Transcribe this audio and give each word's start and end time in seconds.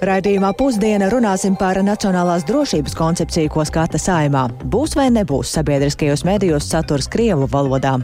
Raidījumā 0.00 0.54
pusdiena 0.56 1.10
runāsim 1.12 1.58
par 1.60 1.76
nacionālās 1.84 2.46
drošības 2.48 2.94
koncepciju, 2.96 3.50
ko 3.52 3.66
skata 3.68 3.98
saimā. 4.00 4.46
Būs 4.72 4.94
vai 4.96 5.10
nebūs 5.12 5.52
sabiedriskajos 5.52 6.24
medijos 6.24 6.70
saturs 6.72 7.10
Krievu 7.12 7.44
valodā. 7.52 7.98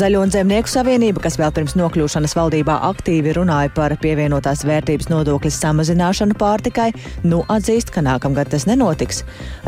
Zaļo 0.00 0.22
un 0.22 0.30
zemnieku 0.32 0.70
savienība, 0.70 1.20
kas 1.20 1.34
vēl 1.36 1.50
pirms 1.52 1.74
nokļūšanas 1.76 2.36
valdībā 2.38 2.76
aktīvi 2.86 3.34
runāja 3.36 3.72
par 3.74 3.92
pievienotās 4.00 4.62
vērtības 4.64 5.10
nodokļa 5.10 5.50
samazināšanu 5.56 6.38
pārtikai, 6.40 6.86
nu 7.26 7.42
atzīst, 7.52 7.90
ka 7.92 8.04
nākamgad 8.06 8.52
tas 8.54 8.64
nenotiks. 8.70 9.24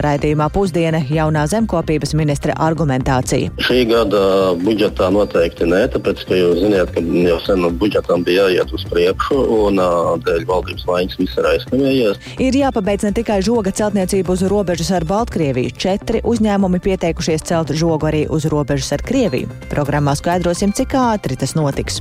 Raidījumā 0.06 0.46
pusdiena 0.54 1.02
jaunā 1.10 1.42
zemkopības 1.50 2.14
ministra 2.16 2.54
argumentācija. 2.62 3.50
Šī 3.66 3.82
gada 3.90 4.22
budžetā 4.62 5.10
noteikti 5.12 5.68
nē, 5.68 5.82
tāpēc, 5.98 6.24
ka 6.30 6.38
jūs 6.38 6.62
zināt, 6.62 6.94
ka 6.94 7.02
jau 7.02 7.40
sen 7.42 7.66
budžetam 7.82 8.24
bija 8.24 8.46
jāiet 8.46 8.72
uz 8.72 8.86
priekšu 8.94 9.42
un 9.58 9.82
dēļ 10.22 10.46
valdības 10.48 10.86
vainas 10.86 11.18
visā 11.18 11.41
ir 11.42 11.50
aizkavējies. 11.50 12.20
Ir 12.42 12.58
jāpabeidz 12.62 13.06
ne 13.08 13.12
tikai 13.16 13.40
žoga 13.44 13.74
celtniecība 13.74 14.36
uz 14.36 14.44
robežas 14.50 14.92
ar 14.94 15.06
Baltkrieviju. 15.08 15.74
Četri 15.76 16.22
uzņēmumi 16.24 16.80
pieteikušies 16.82 17.46
celt 17.50 17.74
žogu 17.76 18.08
arī 18.10 18.24
uz 18.30 18.46
robežas 18.52 18.94
ar 18.96 19.04
Krieviju. 19.06 19.50
Programmā 19.72 20.14
skaidrosim, 20.18 20.74
cik 20.76 20.96
ātri 20.98 21.38
tas 21.38 21.56
notiks. 21.58 22.00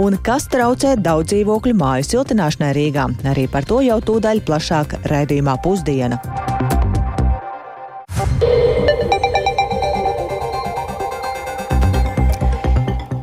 Un 0.00 0.18
kas 0.18 0.50
traucē 0.50 0.96
daudz 1.00 1.30
dzīvokļu 1.32 1.76
māju 1.78 2.08
siltināšanai 2.10 2.74
Rīgā. 2.76 3.08
Arī 3.30 3.46
par 3.50 3.68
to 3.68 3.80
jau 3.86 4.00
tūdaļ 4.02 4.44
plašāk 4.48 5.00
raidījumā 5.10 5.60
pusdiena. 5.64 6.18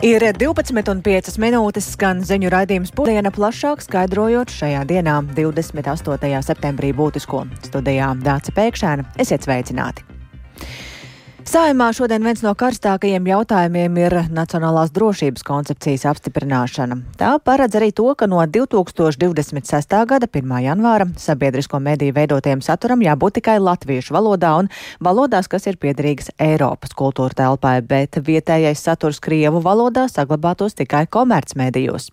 Ir 0.07 0.23
12,5 0.23 1.33
minūtes 1.41 1.89
skan 1.91 2.21
ziņu 2.23 2.47
raidījums 2.53 2.93
pusdiena 2.95 3.27
plašāk 3.33 3.81
skaidrojot 3.83 4.53
šajā 4.55 4.85
dienā, 4.87 5.17
28. 5.35 6.29
septembrī 6.47 6.93
būtisko 6.95 7.41
studijā 7.65 8.13
Dāca 8.23 8.53
Pēkšēna. 8.55 9.03
Esiet 9.19 9.43
sveicināti! 9.43 10.05
Saimā 11.47 11.93
šodien 11.95 12.25
viens 12.27 12.41
no 12.43 12.51
karstākajiem 12.59 13.29
jautājumiem 13.29 13.97
ir 14.01 14.13
Nacionālās 14.35 14.89
drošības 14.91 15.45
koncepcijas 15.47 16.03
apstiprināšana. 16.11 16.97
Tā 17.15 17.29
paredz 17.39 17.77
arī 17.79 17.93
to, 17.95 18.09
ka 18.19 18.27
no 18.27 18.41
2026. 18.43 19.95
gada 20.11 20.27
1. 20.27 20.51
janvāra 20.65 21.07
sabiedrisko 21.15 21.79
mediju 21.79 22.17
veidotiem 22.19 22.59
saturam 22.59 23.05
jābūt 23.05 23.39
tikai 23.39 23.55
latviešu 23.63 24.17
valodā 24.17 24.57
un 24.59 24.67
valodās, 24.99 25.47
kas 25.47 25.69
ir 25.71 25.79
piederīgas 25.79 26.33
Eiropas 26.35 26.91
kultūra 26.91 27.39
telpai, 27.39 27.77
bet 27.79 28.19
vietējais 28.19 28.83
saturs 28.83 29.23
Krievu 29.23 29.63
valodā 29.63 30.09
saglabātos 30.11 30.75
tikai 30.75 31.05
komercmedijos. 31.07 32.11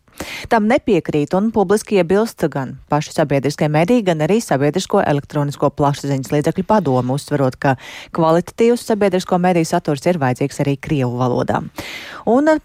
Tam 0.48 0.68
nepiekrīt 0.70 1.34
un 1.34 1.50
publiski 1.54 1.98
iebilst 1.98 2.44
gan 2.52 2.76
paši 2.92 3.14
sabiedriskie 3.16 3.66
mediji, 3.72 4.04
gan 4.06 4.22
arī 4.24 4.38
sabiedrisko 4.42 5.02
elektronisko 5.02 5.70
plašsaziņas 5.74 6.30
līdzekļu 6.34 6.66
padomu, 6.68 7.16
uzsverot, 7.18 7.58
ka 7.58 7.74
kvalitatīvs 8.14 8.86
sabiedrisko 9.24 9.38
mediju 9.38 9.64
saturs 9.64 10.06
ir 10.06 10.18
vajadzīgs 10.18 10.60
arī 10.60 10.78
Krievu 10.80 11.18
valodā. 11.18 11.62
Un 12.26 12.60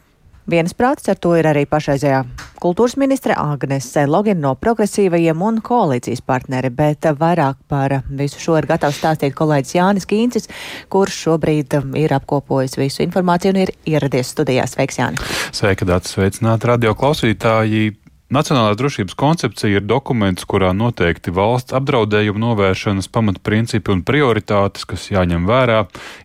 Viensprāts 0.50 1.06
ar 1.12 1.16
to 1.22 1.36
ir 1.38 1.46
arī 1.46 1.68
pašreizējā 1.70 2.24
kultūras 2.58 2.96
ministre 2.98 3.36
Agnese 3.38 4.08
Logina 4.08 4.48
no 4.48 4.56
progresīvajiem 4.58 5.44
un 5.46 5.60
koalīcijas 5.62 6.24
partneri, 6.26 6.72
bet 6.74 7.06
vairāk 7.06 7.60
par 7.70 8.00
visu 8.10 8.42
šo 8.42 8.58
ir 8.58 8.66
gatavs 8.66 8.98
stāstīt 8.98 9.36
kolēģis 9.38 9.76
Jānis 9.76 10.10
Kīncis, 10.10 10.50
kurš 10.90 11.22
šobrīd 11.28 11.78
ir 12.02 12.18
apkopojis 12.18 12.80
visu 12.82 13.06
informāciju 13.06 13.54
un 13.54 13.62
ir 13.62 13.76
ieradies 13.86 14.34
studijās. 14.34 14.74
Sveiks, 14.74 14.98
Jāni! 14.98 15.22
Sveika, 15.54 15.86
Dācis! 15.86 16.18
Sveicināti 16.18 16.74
radio 16.74 16.98
klausītāji! 16.98 18.00
Nacionālā 18.30 18.76
drošības 18.78 19.16
koncepcija 19.18 19.80
ir 19.80 19.86
dokuments, 19.90 20.44
kurā 20.46 20.68
noteikti 20.78 21.32
valsts 21.34 21.74
apdraudējuma 21.74 22.38
novēršanas 22.44 23.08
pamatprincipi 23.10 23.90
un 23.90 24.04
prioritātes, 24.06 24.86
kas 24.86 25.08
jāņem 25.10 25.48
vērā, 25.50 25.80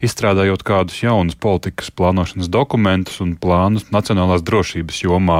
izstrādājot 0.04 0.60
kādus 0.68 0.98
jaunus 1.00 1.38
politikas 1.40 1.88
plānošanas 1.96 2.50
dokumentus 2.52 3.22
un 3.24 3.30
plānus 3.40 3.86
nacionālās 3.88 4.44
drošības 4.44 4.98
jomā. 5.00 5.38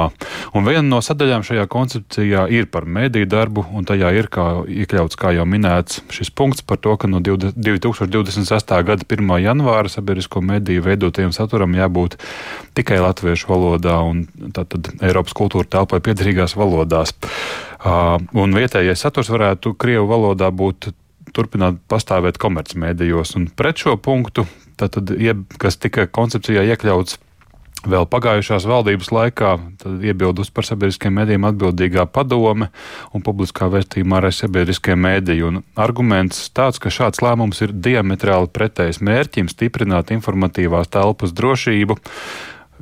Un 0.57 0.65
viena 0.65 0.81
no 0.87 1.03
sadaļām 1.05 1.45
šajā 1.45 1.67
koncepcijā 1.69 2.47
ir 2.57 2.65
par 2.73 2.89
mēdīju 2.89 3.29
darbu, 3.29 3.67
un 3.69 3.85
tajā 3.85 4.15
ir 4.17 4.31
kā, 4.33 4.47
iekļauts, 4.65 5.21
kā 5.21 5.35
jau 5.37 5.45
minēts, 5.45 6.01
šis 6.17 6.33
punkts 6.33 6.65
par 6.65 6.81
to, 6.81 6.97
ka 6.97 7.05
no 7.05 7.21
2026. 7.21 8.73
gada 8.89 9.05
1. 9.05 9.35
janvāra 9.45 9.93
sabiedrisko 9.93 10.41
mediju 10.41 10.87
veidotajam 10.89 11.29
saturam 11.29 11.77
jābūt 11.77 12.17
tikai 12.73 12.97
latviešu 13.05 13.53
valodā 13.53 14.01
un 14.01 14.25
tātad 14.57 14.89
Eiropas 15.05 15.37
kultūra 15.37 15.69
telpai 15.77 16.01
piederīgās 16.01 16.54
valodās. 16.59 17.13
Un 18.35 18.55
vietējais 18.57 19.05
saturs 19.05 19.29
varētu 19.33 19.75
Krievu 19.79 20.07
valodā 20.09 20.49
būt 20.49 20.89
turpināt 21.35 21.81
pastāvēt 21.91 22.39
komercmedijos. 22.41 23.35
Un 23.37 23.49
pret 23.51 23.81
šo 23.81 23.97
punktu, 24.01 24.47
tad, 24.79 24.97
kas 25.61 25.77
tika 25.81 26.07
koncepcijā 26.07 26.63
iekļauts 26.71 27.19
vēl 27.85 28.07
pagājušās 28.09 28.65
valdības 28.65 29.11
laikā, 29.13 29.51
tad 29.81 30.05
iebildus 30.05 30.49
par 30.53 30.65
sabiedriskiem 30.65 31.13
mēdījiem 31.19 31.45
atbildīgā 31.51 32.07
padome 32.09 32.71
un 33.13 33.25
publiskā 33.25 33.67
vērtījumā 33.69 34.21
arī 34.21 34.31
sabiedriskie 34.33 34.95
mēdīji. 34.97 35.45
Un 35.45 35.61
arguments 35.77 36.47
tāds, 36.55 36.81
ka 36.81 36.93
šāds 36.93 37.21
lēmums 37.25 37.61
ir 37.65 37.75
diametrāli 37.75 38.49
pretējs 38.55 39.03
mērķim 39.05 39.51
stiprināt 39.51 40.13
informatīvās 40.15 40.89
telpas 40.93 41.35
drošību 41.37 41.99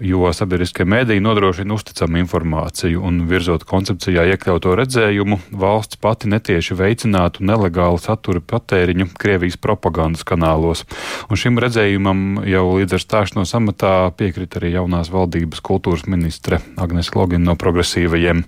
jo 0.02 0.31
sabiedriskie 0.34 0.86
mēdīji 0.90 1.22
nodrošina 1.24 1.76
uzticamu 1.76 2.18
informāciju 2.24 3.04
un 3.06 3.22
virzot 3.30 3.66
koncepcijā 3.70 4.26
iekļauto 4.34 4.74
redzējumu, 4.80 5.40
valsts 5.52 6.00
pati 6.02 6.31
netieši 6.31 6.78
veicinātu 6.80 7.46
nelegālu 7.46 8.02
satura 8.02 8.42
patēriņu 8.42 9.12
Krievijas 9.20 9.59
propagandas 9.62 10.26
kanālos. 10.28 10.84
Un 11.30 11.40
šim 11.40 11.62
redzējumam 11.62 12.44
jau 12.50 12.66
līdz 12.80 12.98
ar 12.98 13.06
stāšanos 13.06 13.54
amatā 13.59 13.94
piekrita 14.18 14.62
arī 14.62 14.74
jaunās 14.78 15.14
valdības 15.14 15.64
kultūras 15.66 16.08
ministre 16.10 16.62
Agnes 16.78 17.14
Logina 17.16 17.52
no 17.52 17.58
progresīvajiem. 17.60 18.46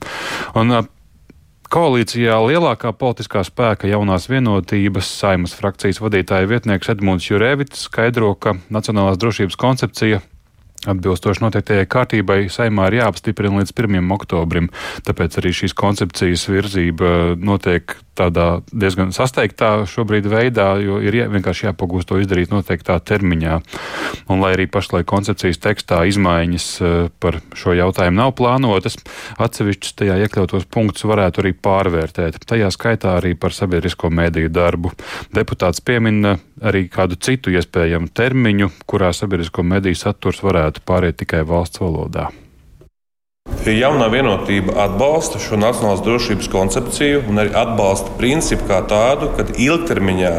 Un, 0.56 0.78
Koalīcijā 1.66 2.36
lielākā 2.46 2.92
politiskā 2.94 3.42
spēka 3.44 3.90
jaunās 3.90 4.28
vienotības 4.30 5.10
saimas 5.10 5.56
frakcijas 5.58 5.98
vadītāja 6.00 6.46
vietnieks 6.52 6.92
Edmunds 6.94 7.26
Jurēvits 7.26 7.88
skaidro, 7.90 8.36
ka 8.38 8.54
Nacionālās 8.70 9.18
drošības 9.20 9.58
koncepcija 9.60 10.22
Atbilstoši 10.92 11.44
noteiktajai 11.44 11.90
kārtībai, 11.90 12.40
saimā 12.54 12.90
ir 12.92 13.00
jāapstiprina 13.02 13.62
līdz 13.62 13.74
1. 13.74 14.12
oktobrim, 14.16 14.72
tāpēc 15.08 15.40
arī 15.42 15.54
šīs 15.62 15.76
koncepcijas 15.78 16.48
virzība 16.52 17.12
notiek 17.42 17.98
tādā 18.16 18.48
diezgan 18.72 19.12
sasteigtā 19.16 19.86
šobrīd 19.90 20.28
veidā, 20.32 20.68
jo 20.82 21.00
ir 21.04 21.18
vienkārši 21.32 21.70
jāpagūst 21.70 22.10
to 22.10 22.20
izdarīt 22.22 22.54
noteiktā 22.54 22.98
termiņā. 23.00 23.60
Un 24.32 24.44
lai 24.44 24.54
arī 24.56 24.68
pašlaik 24.72 25.08
koncepcijas 25.10 25.62
tekstā 25.64 26.04
izmaiņas 26.10 26.68
eh, 26.82 26.96
par 27.20 27.40
šo 27.58 27.76
jautājumu 27.78 28.22
nav 28.22 28.36
plānotas, 28.40 28.98
atsevišķus 29.42 29.98
tajā 30.02 30.20
iekļautos 30.26 30.70
punktus 30.72 31.08
varētu 31.10 31.44
arī 31.44 31.54
pārvērtēt. 31.68 32.40
Tajā 32.48 32.72
skaitā 32.74 33.18
arī 33.20 33.36
par 33.40 33.56
sabiedrisko 33.56 34.12
mēdīju 34.14 34.54
darbu. 34.56 34.96
Deputāts 35.36 35.84
piemina 35.86 36.38
arī 36.64 36.88
kādu 36.92 37.20
citu 37.20 37.54
iespējamu 37.56 38.12
termiņu, 38.16 38.72
kurā 38.90 39.12
sabiedrisko 39.16 39.66
mediju 39.68 40.00
saturs 40.00 40.44
varētu 40.46 40.86
pāriet 40.88 41.22
tikai 41.22 41.44
valsts 41.48 41.84
valodā. 41.84 42.32
Jaunā 43.66 44.08
vienotība 44.14 44.76
atbalsta 44.84 45.40
šo 45.42 45.58
nacionālās 45.58 46.04
drošības 46.06 46.48
koncepciju 46.54 47.24
un 47.30 47.42
arī 47.42 47.52
atbalsta 47.58 48.14
principu 48.20 48.68
kā 48.70 48.80
tādu, 48.90 49.32
ka 49.38 49.46
ilgtermiņā 49.58 50.34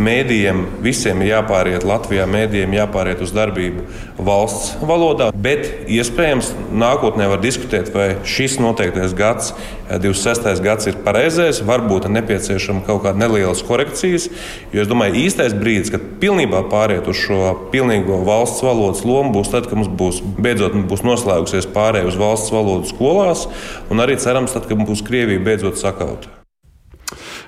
mēdījiem 0.00 0.62
visiem 0.84 1.20
ir 1.22 1.34
jāpāriet 1.34 1.84
Latvijā, 1.86 2.26
mēdījiem 2.30 2.74
jāpāriet 2.78 3.20
uz 3.24 3.32
darbību 3.36 3.84
valsts 4.20 4.74
valodā, 4.84 5.30
bet 5.34 5.88
iespējams 5.90 6.52
nākotnē 6.80 7.28
var 7.30 7.42
diskutēt, 7.42 7.92
vai 7.94 8.08
šis 8.28 8.58
noteiktais 8.62 9.14
gads, 9.16 9.52
26. 9.90 10.62
gads, 10.64 10.88
ir 10.90 10.98
pareizais, 11.04 11.62
varbūt 11.66 12.06
ir 12.06 12.14
nepieciešama 12.18 12.84
kaut 12.86 13.02
kāda 13.06 13.24
nelielas 13.24 13.62
korekcijas, 13.66 14.28
jo 14.74 14.84
es 14.84 14.90
domāju, 14.90 15.18
īstais 15.24 15.56
brīdis, 15.56 15.92
kad 15.94 16.08
pilnībā 16.22 16.62
pāriet 16.72 17.10
uz 17.10 17.20
šo 17.20 17.54
pilnīgo 17.74 18.20
valsts 18.26 18.64
valodas 18.66 19.04
lomu, 19.06 19.34
būs 19.36 19.52
tad, 19.52 19.68
kad 19.70 19.80
mums 19.80 19.90
būs 20.00 20.20
beidzot 20.40 20.78
būs 20.90 21.06
noslēgusies 21.06 21.70
pārējai 21.74 22.10
uz 22.12 22.20
valsts 22.20 22.54
valodu 22.54 22.90
skolās, 22.92 23.48
un 23.90 24.04
arī 24.04 24.20
cerams, 24.20 24.54
tad, 24.56 24.70
kad 24.70 24.86
būs 24.86 25.04
Krievija 25.06 25.42
beidzot 25.42 25.80
sakauta. 25.80 26.39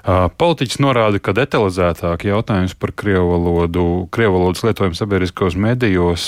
Politiķis 0.03 0.81
norāda, 0.83 1.21
ka 1.23 1.31
detalizētāk 1.37 2.25
jautājums 2.27 2.75
par 2.75 2.91
krievu 2.99 3.37
valodu, 3.37 3.85
krievu 4.11 4.35
valodas 4.41 4.65
lietojumu 4.67 4.99
sabiedriskos 4.99 5.55
medijos 5.55 6.25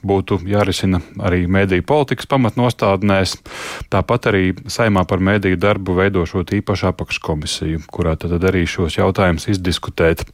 būtu 0.00 0.40
jārisina 0.48 1.02
arī 1.20 1.42
mediju 1.44 1.84
politikas 1.84 2.30
pamatnostādnēs. 2.32 3.36
Tāpat 3.92 4.30
arī 4.32 4.44
saimā 4.72 5.04
par 5.08 5.20
mediju 5.20 5.60
darbu 5.60 5.98
veidošot 6.00 6.56
īpašu 6.62 6.88
apakškomisiju, 6.94 7.84
kurā 7.92 8.16
tad 8.16 8.32
arī 8.40 8.64
šos 8.64 8.96
jautājumus 8.96 9.50
izdiskutēt. 9.52 10.24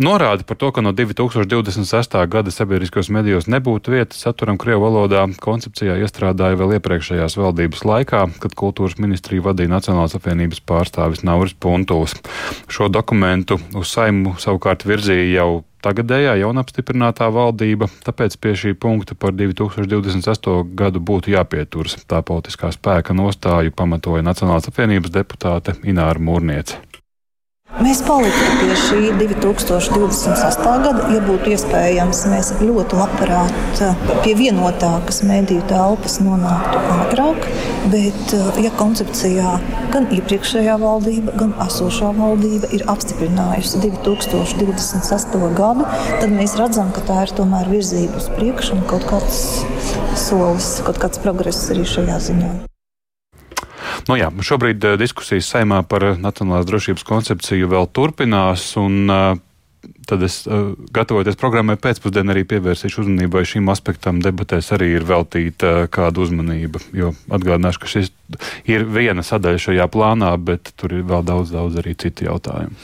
Norāda 0.00 0.44
par 0.46 0.56
to, 0.56 0.70
ka 0.72 0.80
no 0.80 0.92
2026. 0.96 2.16
gada 2.32 2.52
sabiedriskos 2.54 3.10
medijos 3.12 3.48
nebūtu 3.50 3.92
vietas 3.92 4.22
saturam 4.24 4.58
Krievu 4.60 4.86
valodā, 4.86 5.26
koncepcijā 5.42 5.98
iestrādāja 6.00 6.56
vēl 6.60 6.78
iepriekšējās 6.78 7.36
valdības 7.36 7.84
laikā, 7.84 8.22
kad 8.40 8.56
kultūras 8.56 8.96
ministriju 9.02 9.44
vadīja 9.50 9.74
Nacionālās 9.74 10.16
apvienības 10.16 10.62
pārstāvis 10.64 11.24
Nauris 11.28 11.52
Puntuls. 11.52 12.16
Šo 12.72 12.88
dokumentu 12.88 13.60
uz 13.76 13.92
saimu 13.92 14.36
savukārt 14.40 14.86
virzīja 14.88 15.28
jau 15.42 15.50
tagadējā 15.84 16.36
jaunapstiprinātā 16.42 17.28
valdība, 17.32 17.88
tāpēc 18.04 18.36
pie 18.40 18.54
šī 18.62 18.74
punkta 18.80 19.16
par 19.16 19.36
2028. 19.36 20.74
gadu 20.76 21.00
būtu 21.00 21.34
jāpieturas. 21.36 21.98
Tā 22.08 22.24
politiskā 22.24 22.72
spēka 22.72 23.16
nostāju 23.16 23.76
pamatoja 23.76 24.24
Nacionālās 24.24 24.68
apvienības 24.72 25.12
deputāte 25.14 25.76
Ināra 25.84 26.20
Mūrniece. 26.20 26.80
Mēs 27.78 28.00
paliktu 28.02 28.46
pie 28.58 28.74
šī 28.74 28.96
2028. 29.14 30.70
gada, 30.82 31.04
ja 31.14 31.20
būtu 31.22 31.52
iespējams. 31.54 32.24
Mēs 32.32 32.48
ļoti 32.58 32.96
labprāt 32.98 33.82
eh, 33.86 34.00
pie 34.24 34.32
vienotākas 34.34 35.22
mediju 35.28 35.62
telpas 35.70 36.18
nonāktu 36.18 36.80
ātrāk, 36.96 37.46
bet, 37.92 38.34
eh, 38.34 38.58
ja 38.66 38.72
koncepcijā 38.74 39.52
gan 39.94 40.08
iepriekšējā 40.16 40.74
valdība, 40.82 41.36
gan 41.38 41.54
esošā 41.62 42.10
valdība 42.18 42.72
ir 42.74 42.82
apstiprinājusi 42.90 43.84
2028. 43.86 45.52
gadu, 45.54 45.86
tad 46.10 46.34
mēs 46.34 46.58
redzam, 46.58 46.90
ka 46.96 47.06
tā 47.06 47.20
ir 47.28 47.36
tomēr 47.38 47.70
virzība 47.70 48.18
uz 48.18 48.26
priekšu 48.34 48.80
un 48.80 48.82
kaut 48.90 49.06
kāds 49.12 49.62
solis, 50.18 50.74
kaut 50.82 50.98
kāds 50.98 51.22
progress 51.22 51.70
arī 51.70 51.86
šajā 51.86 52.18
ziņā. 52.26 52.69
Nu, 54.10 54.16
jā, 54.18 54.26
šobrīd 54.42 54.82
eh, 54.82 54.96
diskusijas 54.98 55.46
saimā 55.52 55.84
par 55.86 56.02
nacionālās 56.18 56.66
drošības 56.66 57.04
koncepciju 57.06 57.68
vēl 57.70 57.86
turpinās. 57.94 58.64
Un, 58.80 59.04
uh, 59.06 59.38
tad 60.10 60.24
es, 60.26 60.42
uh, 60.48 60.72
gatavoties 60.94 61.38
programmai 61.40 61.78
pēcpusdienā, 61.80 62.34
arī 62.34 62.46
pievērsīšu 62.50 63.04
uzmanību, 63.04 63.38
vai 63.38 63.46
šim 63.48 63.70
aspektam 63.72 64.22
debatēs 64.24 64.72
arī 64.76 64.94
ir 64.98 65.06
veltīta 65.08 65.74
uh, 65.84 65.90
kāda 65.92 66.24
uzmanība. 66.26 66.82
Jo 66.96 67.14
atgādināšu, 67.30 67.82
ka 67.82 67.94
šis 67.94 68.12
ir 68.68 68.84
viena 68.86 69.22
sadaļa 69.26 69.60
šajā 69.64 69.86
plānā, 69.90 70.30
bet 70.42 70.72
tur 70.78 70.94
ir 70.94 71.04
vēl 71.08 71.24
daudz, 71.26 71.52
daudz 71.54 71.78
arī 71.80 71.94
citu 71.98 72.26
jautājumu. 72.28 72.76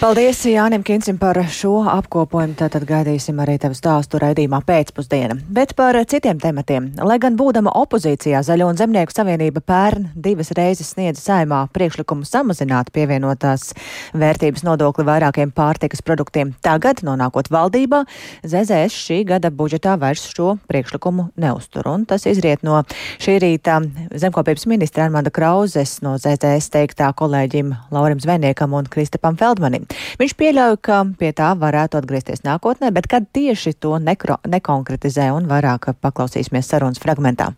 Paldies 0.00 0.40
Jānim 0.48 0.84
Kinsim 0.86 1.18
par 1.20 1.38
šo 1.52 1.82
apkopojumu. 1.90 2.56
Tātad 2.58 2.86
gaidīsim 2.88 3.38
arī 3.42 3.56
tevu 3.60 3.76
stāstu 3.76 4.20
raidījumā 4.22 4.60
pēcpusdiena. 4.66 5.36
Bet 5.54 5.74
par 5.78 5.98
citiem 6.08 6.40
tematiem. 6.42 6.92
Lai 7.04 7.18
gan 7.22 7.38
būdama 7.38 7.72
opozīcijā 7.84 8.42
Zaļo 8.46 8.70
un 8.70 8.80
Zemnieku 8.80 9.14
savienība 9.14 9.62
pērn 9.64 10.10
divas 10.14 10.52
reizes 10.56 10.94
sniedza 10.94 11.22
saimā 11.22 11.64
priekšlikumu 11.74 12.26
samazināt 12.28 12.92
pievienotās 12.94 13.72
vērtības 14.16 14.64
nodokli 14.66 15.06
vairākiem 15.08 15.52
pārtikas 15.54 16.04
produktiem, 16.04 16.54
tagad, 16.74 17.02
nonākot 17.06 17.48
valdībā, 17.54 18.02
ZZS 18.42 18.98
šī 19.06 19.20
gada 19.28 19.50
budžetā 19.54 19.94
vairs 20.00 20.26
šo 20.32 20.56
priekšlikumu 20.70 21.30
neuztur. 21.40 21.86
Un 21.90 22.06
tas 22.08 22.26
izriet 22.26 22.64
no 22.66 22.82
šī 23.22 23.38
rīta 23.42 23.78
zemkopības 24.10 24.66
ministra 24.70 25.06
Armanda 25.06 25.32
Krauzes 25.34 26.00
no 26.04 26.16
ZTS 26.18 26.72
teiktā 26.74 27.12
kolēģim 27.16 27.74
Laurim 27.94 28.22
Zvejniekam 28.22 28.74
un 28.74 28.90
Kristapam 28.90 29.38
Feldmanim. 29.40 29.86
Viņš 30.20 30.36
pieļauj, 30.40 30.78
ka 30.84 31.02
pie 31.18 31.34
tā 31.36 31.52
varētu 31.58 32.00
atgriezties 32.00 32.44
nākotnē, 32.46 32.90
bet 32.94 33.10
kad 33.10 33.28
tieši 33.34 33.76
to 33.78 33.98
nekro, 34.02 34.40
nekonkretizē 34.48 35.30
un 35.34 35.50
vairāk 35.50 35.92
paklausīsimies 36.02 36.74
sarunas 36.74 37.02
fragmentā. 37.02 37.52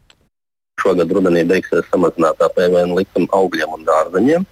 Šogad 0.86 1.10
rudenī 1.10 1.42
beigsies 1.48 1.86
samazinātā 1.90 2.46
PVN 2.54 2.94
likuma 2.94 3.26
augļiem 3.34 3.72
un 3.74 3.86
dārzeņiem, 3.88 4.44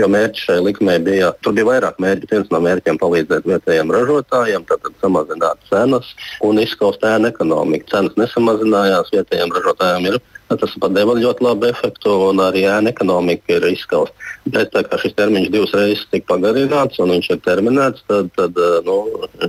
jo 0.00 0.08
mērķis 0.08 0.46
šai 0.48 0.56
likumai 0.64 0.96
bija, 1.04 1.34
tur 1.44 1.52
bija 1.58 1.68
vairāk 1.68 1.98
mērķi. 2.00 2.30
Viens 2.30 2.48
no 2.54 2.62
mērķiem 2.64 3.00
palīdzēt 3.02 3.48
vietējiem 3.50 3.92
ražotājiem, 3.92 4.64
tad 4.70 4.88
samazināt 5.04 5.60
cenas 5.68 6.14
un 6.48 6.62
izskaust 6.62 7.04
ēnu 7.04 7.28
ekonomiku. 7.28 7.90
Cenas 7.92 8.16
nesamazinājās, 8.16 9.12
vietējiem 9.12 9.52
ražotājiem 9.58 10.08
ir 10.14 10.20
Tas 10.60 10.74
pat 10.80 10.92
deva 10.96 11.14
ļoti 11.16 11.44
labu 11.44 11.68
efektu, 11.68 12.12
un 12.28 12.40
arī 12.44 12.64
ēna 12.68 12.92
ekonomika 12.92 13.56
ir 13.56 13.66
izskausta. 13.70 14.14
Bet 14.52 14.72
tā 14.74 14.82
kā 14.86 14.98
šis 15.00 15.14
termiņš 15.18 15.48
divas 15.54 15.74
reizes 15.76 16.04
tika 16.10 16.34
pagarināts 16.34 17.00
un 17.02 17.14
viņš 17.14 17.30
ir 17.34 17.40
terminēts, 17.46 18.04
tad, 18.10 18.30
tad 18.36 18.58
nu, 18.86 18.98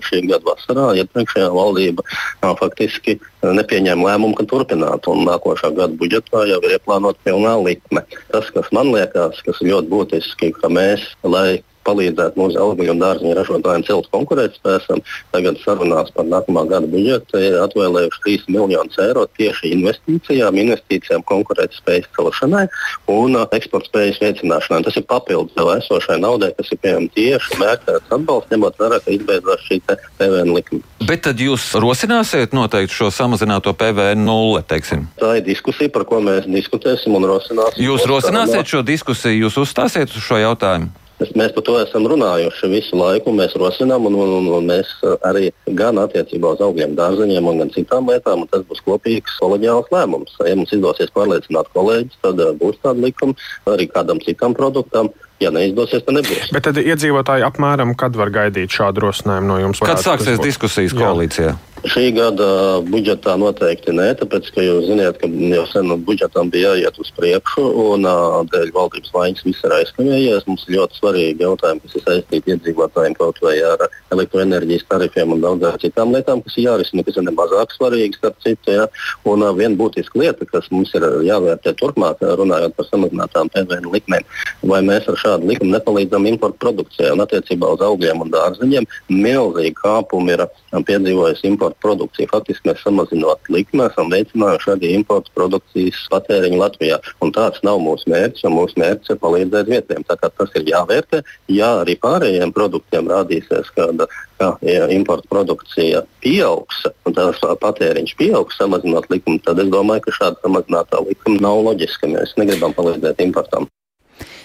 šī 0.07 0.23
gada 0.29 0.45
vasarā 0.51 0.87
iepriekšējā 1.01 1.49
valdība 1.55 2.05
jā, 2.07 2.53
faktiski 2.61 3.17
nepieņēma 3.43 4.09
lēmumu, 4.09 4.37
ka 4.37 4.47
turpināt. 4.49 5.09
Un 5.11 5.25
nākošā 5.27 5.73
gada 5.75 5.93
budžetā 5.99 6.45
jau 6.51 6.61
ir 6.63 6.77
ieplānota 6.77 7.19
pilnā 7.27 7.57
likme. 7.65 8.05
Tas, 8.31 8.49
kas 8.55 8.71
man 8.75 8.93
liekas, 8.93 9.41
kas 9.45 9.61
ir 9.61 9.73
ļoti 9.73 9.93
būtiski, 9.93 10.53
ka 10.61 10.71
mēs, 10.71 11.05
lai 11.25 11.63
palīdzēt 11.87 12.37
mūsu 12.39 12.59
augļu 12.61 12.93
un 12.93 13.01
dārziņu 13.01 13.35
ražotājiem 13.39 13.85
celt 13.87 14.09
konkurētspēju. 14.13 14.99
Tagad 15.33 15.59
sarunās 15.61 16.11
par 16.15 16.27
nākamā 16.29 16.65
gada 16.69 16.89
budžetu 16.89 17.39
ir 17.41 17.59
atvēlējuši 17.61 18.21
3 18.25 18.53
miljonus 18.55 18.99
eiro 19.03 19.25
tieši 19.37 19.73
investīcijām, 19.75 20.57
investīcijām 20.63 21.25
konkurētspējas 21.29 22.09
celšanai 22.17 22.65
un 23.11 23.37
uh, 23.37 23.45
eksporta 23.55 23.91
spējas 23.91 24.21
veicināšanai. 24.23 24.83
Tas 24.87 24.97
ir 24.99 25.07
papildus 25.09 25.57
jau 25.59 25.69
esošai 25.75 26.19
naudai, 26.23 26.53
kas 26.57 26.71
ir 26.73 26.81
pieejama 26.83 27.11
tieši 27.17 27.59
mērķēts 27.61 28.15
atbalsts, 28.17 28.51
ņemot 28.53 28.81
vērā, 28.81 28.99
ka 29.03 29.13
izbeidzās 29.13 29.67
šī 29.67 29.79
PVN 29.89 30.55
likuma. 30.55 30.83
Bet 31.03 31.25
tad 31.25 31.41
jūs 31.43 31.73
rosināsiet 31.83 32.53
noteikti 32.55 32.95
šo 32.95 33.09
samazināto 33.11 33.73
PVN 33.75 34.23
teiksim? 34.69 35.07
Tā 35.19 35.37
ir 35.39 35.45
diskusija, 35.45 35.91
par 35.93 36.05
ko 36.07 36.21
mēs 36.23 36.47
diskutēsim 36.47 37.15
un 37.17 37.27
rosināsim. 37.27 37.83
Jūs 37.83 38.05
rosināsiet 38.09 38.69
šo 38.69 38.83
diskusiju, 38.87 39.45
jūs 39.45 39.59
uzstāsiet 39.65 40.13
uz 40.13 40.23
šo 40.23 40.39
jautājumu? 40.41 40.91
Mēs 41.37 41.53
par 41.55 41.65
to 41.67 41.75
esam 41.79 42.07
runājuši 42.09 42.69
visu 42.71 42.97
laiku. 42.99 43.33
Mēs 43.35 43.55
rosinām, 43.59 44.07
un, 44.09 44.17
un, 44.19 44.47
un 44.57 44.69
mēs 44.69 44.91
arī 45.25 45.51
gan 45.79 45.99
attiecībā 46.01 46.53
uz 46.55 46.63
augļiem, 46.65 46.95
dārzeņiem, 46.99 47.51
gan 47.61 47.73
citām 47.73 48.09
lietām. 48.11 48.45
Tas 48.51 48.65
būs 48.69 48.83
kopīgs, 48.85 49.37
kolēģiāls 49.41 49.91
lēmums. 49.93 50.37
Ja 50.43 50.55
mums 50.59 50.73
izdosies 50.75 51.13
pārliecināt 51.15 51.69
kolēģis, 51.75 52.21
tad 52.25 52.41
būs 52.61 52.79
tāda 52.83 53.07
likuma 53.07 53.37
arī 53.73 53.87
kādam 53.91 54.21
citam 54.23 54.57
produktam. 54.57 55.13
Ja 55.41 55.49
neizdosies, 55.51 56.05
tad 56.05 56.19
nebūs. 56.19 56.51
Bet 56.55 56.67
tad 56.69 56.77
iedzīvotāji 56.79 57.43
apmēram 57.43 57.97
kad 57.99 58.15
var 58.15 58.31
gaidīt 58.31 58.71
šādu 58.71 59.07
rosinājumu 59.07 59.49
no 59.49 59.59
jums? 59.59 59.83
Kad 59.83 59.99
sāksies 60.03 60.39
diskusijas 60.39 60.95
koalīcijā? 60.95 61.55
Jā. 61.55 61.72
Šī 61.83 62.13
gada 62.15 62.79
budžetā 62.87 63.33
noteikti 63.35 63.91
nē, 63.91 64.13
tāpēc, 64.15 64.45
ka 64.55 64.63
jūs 64.63 64.85
zināt, 64.87 65.17
ka 65.19 65.27
jau 65.27 65.63
sen 65.67 65.89
budžetam 66.07 66.47
bija 66.47 66.77
jāiet 66.77 66.95
uz 67.03 67.09
priekšu, 67.17 67.63
un 67.91 68.07
dēļ 68.53 68.69
valdības 68.71 69.11
vainas 69.11 69.43
viss 69.43 69.65
ir 69.67 69.75
aizkavējies. 69.75 70.45
Mums 70.47 70.63
ir 70.69 70.77
ļoti 70.77 70.99
svarīgi 71.01 71.43
jautājumi, 71.43 71.83
kas 71.83 71.97
ir 71.99 72.05
saistīti 72.05 72.53
iedzīvotājiem 72.55 73.17
kaut 73.19 73.41
vai 73.43 73.57
ar 73.67 73.83
elektroenerģijas 74.15 74.87
tarifiem 74.93 75.35
un 75.35 75.43
daudzām 75.43 75.75
citām 75.81 76.15
lietām, 76.15 76.39
kas 76.45 76.55
ir 76.55 76.69
jārisina, 76.69 77.03
kas 77.03 77.19
ir 77.19 77.27
nemazāk 77.27 77.75
svarīgi, 77.75 78.15
starp 78.21 78.39
citu. 78.47 78.77
Ja? 78.77 78.87
Un 79.27 79.43
viena 79.59 79.75
būtiska 79.75 80.23
lieta, 80.23 80.47
kas 80.53 80.71
mums 80.71 80.95
ir 80.95 81.03
jāvērtē 81.27 81.75
turpmāk, 81.83 82.23
runājot 82.23 82.77
par 82.79 82.87
samazinātām 82.93 83.51
PVN 83.51 83.91
likmēm, 83.91 84.23
vai 84.71 84.79
mēs 84.87 85.11
ar 85.11 85.19
šādu 85.19 85.51
likumu 85.51 85.75
nepalīdzam 85.75 86.31
importu 86.31 86.63
produkcijai 86.63 87.11
un 87.17 87.27
attiecībā 87.27 87.75
uz 87.75 87.83
augļiem 87.83 88.23
un 88.23 88.31
dārzeņiem 88.31 88.89
milzīgi 89.11 89.75
kāpumi 89.83 90.37
ir 90.37 90.47
piedzīvojis 90.87 91.43
importu 91.51 91.72
importu 91.73 91.81
produkciju. 91.81 92.27
Faktiski 92.31 92.69
mēs 92.69 92.83
samazinot 92.83 93.49
likmi, 93.49 93.83
esam 93.85 94.09
veicinājuši 94.11 94.71
arī 94.73 94.93
importu 94.95 95.31
produkcijas 95.33 96.07
patēriņu 96.11 96.59
Latvijā. 96.59 96.99
Un 97.21 97.31
tāds 97.31 97.61
nav 97.63 97.79
mūsu 97.79 98.09
mērķis, 98.09 98.45
un 98.45 98.55
mūsu 98.57 98.79
mērķis 98.79 99.09
ir 99.11 99.19
palīdzēt 99.19 99.69
vietējiem. 99.69 100.03
Tas 100.07 100.49
ir 100.55 100.67
jāvērtē. 100.69 101.23
Ja 101.49 101.81
arī 101.81 101.95
pārējiem 101.95 102.53
produktiem 102.53 103.07
rādīsies, 103.07 103.71
ka 103.75 104.57
ja 104.61 104.87
importu 104.89 105.27
produkcija 105.29 106.03
pieaugs 106.21 106.85
un 107.05 107.13
tās 107.13 107.39
patēriņš 107.39 108.15
pieaugs, 108.17 108.57
samazinot 108.57 109.09
likumu, 109.09 109.39
tad 109.43 109.59
es 109.59 109.69
domāju, 109.71 110.07
ka 110.07 110.17
šāda 110.19 110.41
samazinātā 110.43 111.03
likuma 111.07 111.39
nav 111.41 111.63
loģiska. 111.69 112.11
Mēs 112.11 112.35
negribam 112.37 112.73
palīdzēt 112.73 113.23
importam. 113.23 113.69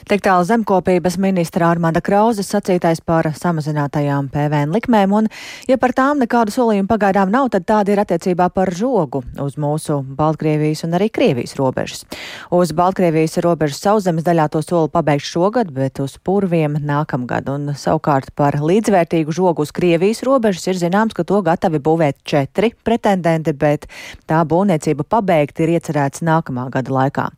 Tik 0.08 0.22
tālu 0.24 0.44
zemkopības 0.48 1.18
ministra 1.20 1.66
Armanda 1.68 2.00
Krauzes 2.00 2.48
sacītais 2.48 3.02
par 3.04 3.26
samazinātajām 3.36 4.30
PVN 4.32 4.70
likmēm, 4.72 5.12
un, 5.12 5.26
ja 5.68 5.76
par 5.76 5.92
tām 5.92 6.22
nekādu 6.22 6.54
solījumu 6.54 6.88
pagaidām 6.88 7.28
nav, 7.28 7.50
tad 7.52 7.66
tāda 7.68 7.92
ir 7.92 8.00
attiecībā 8.00 8.46
par 8.54 8.72
žogu 8.72 9.20
uz 9.44 9.58
mūsu 9.60 9.98
Baltkrievijas 10.16 10.86
un 10.86 10.96
arī 10.96 11.10
Krievijas 11.12 11.52
robežas. 11.60 12.06
Uz 12.48 12.72
Baltkrievijas 12.72 13.36
robežas 13.44 13.82
sauszemes 13.84 14.24
daļā 14.24 14.46
to 14.54 14.62
soli 14.64 14.88
pabeigts 14.94 15.28
šogad, 15.28 15.74
bet 15.76 16.00
uz 16.00 16.16
purviem 16.24 16.80
nākamgad, 16.88 17.52
un 17.52 17.74
savukārt 17.76 18.32
par 18.32 18.56
līdzvērtīgu 18.64 19.36
žogu 19.36 19.68
uz 19.68 19.74
Krievijas 19.76 20.24
robežas 20.24 20.70
ir 20.72 20.80
zināms, 20.80 21.12
ka 21.12 21.28
to 21.28 21.42
gatavi 21.44 21.82
būvēt 21.84 22.22
četri 22.24 22.72
pretendenti, 22.80 23.52
bet 23.52 23.84
tā 24.24 24.40
būvniecība 24.48 25.04
pabeigta 25.04 25.66
ir 25.66 25.76
iecerēts 25.76 26.24
nākamā 26.24 26.70
gada 26.72 26.96
laikā. 26.96 27.28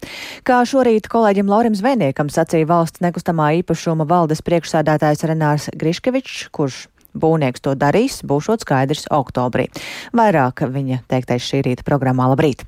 Kā 0.47 0.63
šorīt 0.63 1.11
kolēģim 1.11 1.51
Laurim 1.51 1.75
Zvejniekam 1.75 2.31
sacīja, 2.31 2.60
sacīja 2.61 2.69
valsts 2.69 3.01
nekustamā 3.01 3.63
īpašuma 3.63 4.05
valdes 4.05 4.43
priekšsēdētājs 4.45 5.25
Renārs 5.25 5.71
Griškevičs, 5.73 6.51
kurš 6.53 6.89
būvnieks 7.17 7.63
to 7.65 7.75
darīs, 7.75 8.21
būšot 8.23 8.61
skaidrs 8.61 9.07
oktobrī. 9.11 9.71
Vairāk 10.13 10.69
viņa 10.69 11.07
teiktais 11.09 11.43
šī 11.43 11.63
rīta 11.65 11.85
programmā 11.85 12.29
Labrīt! 12.29 12.67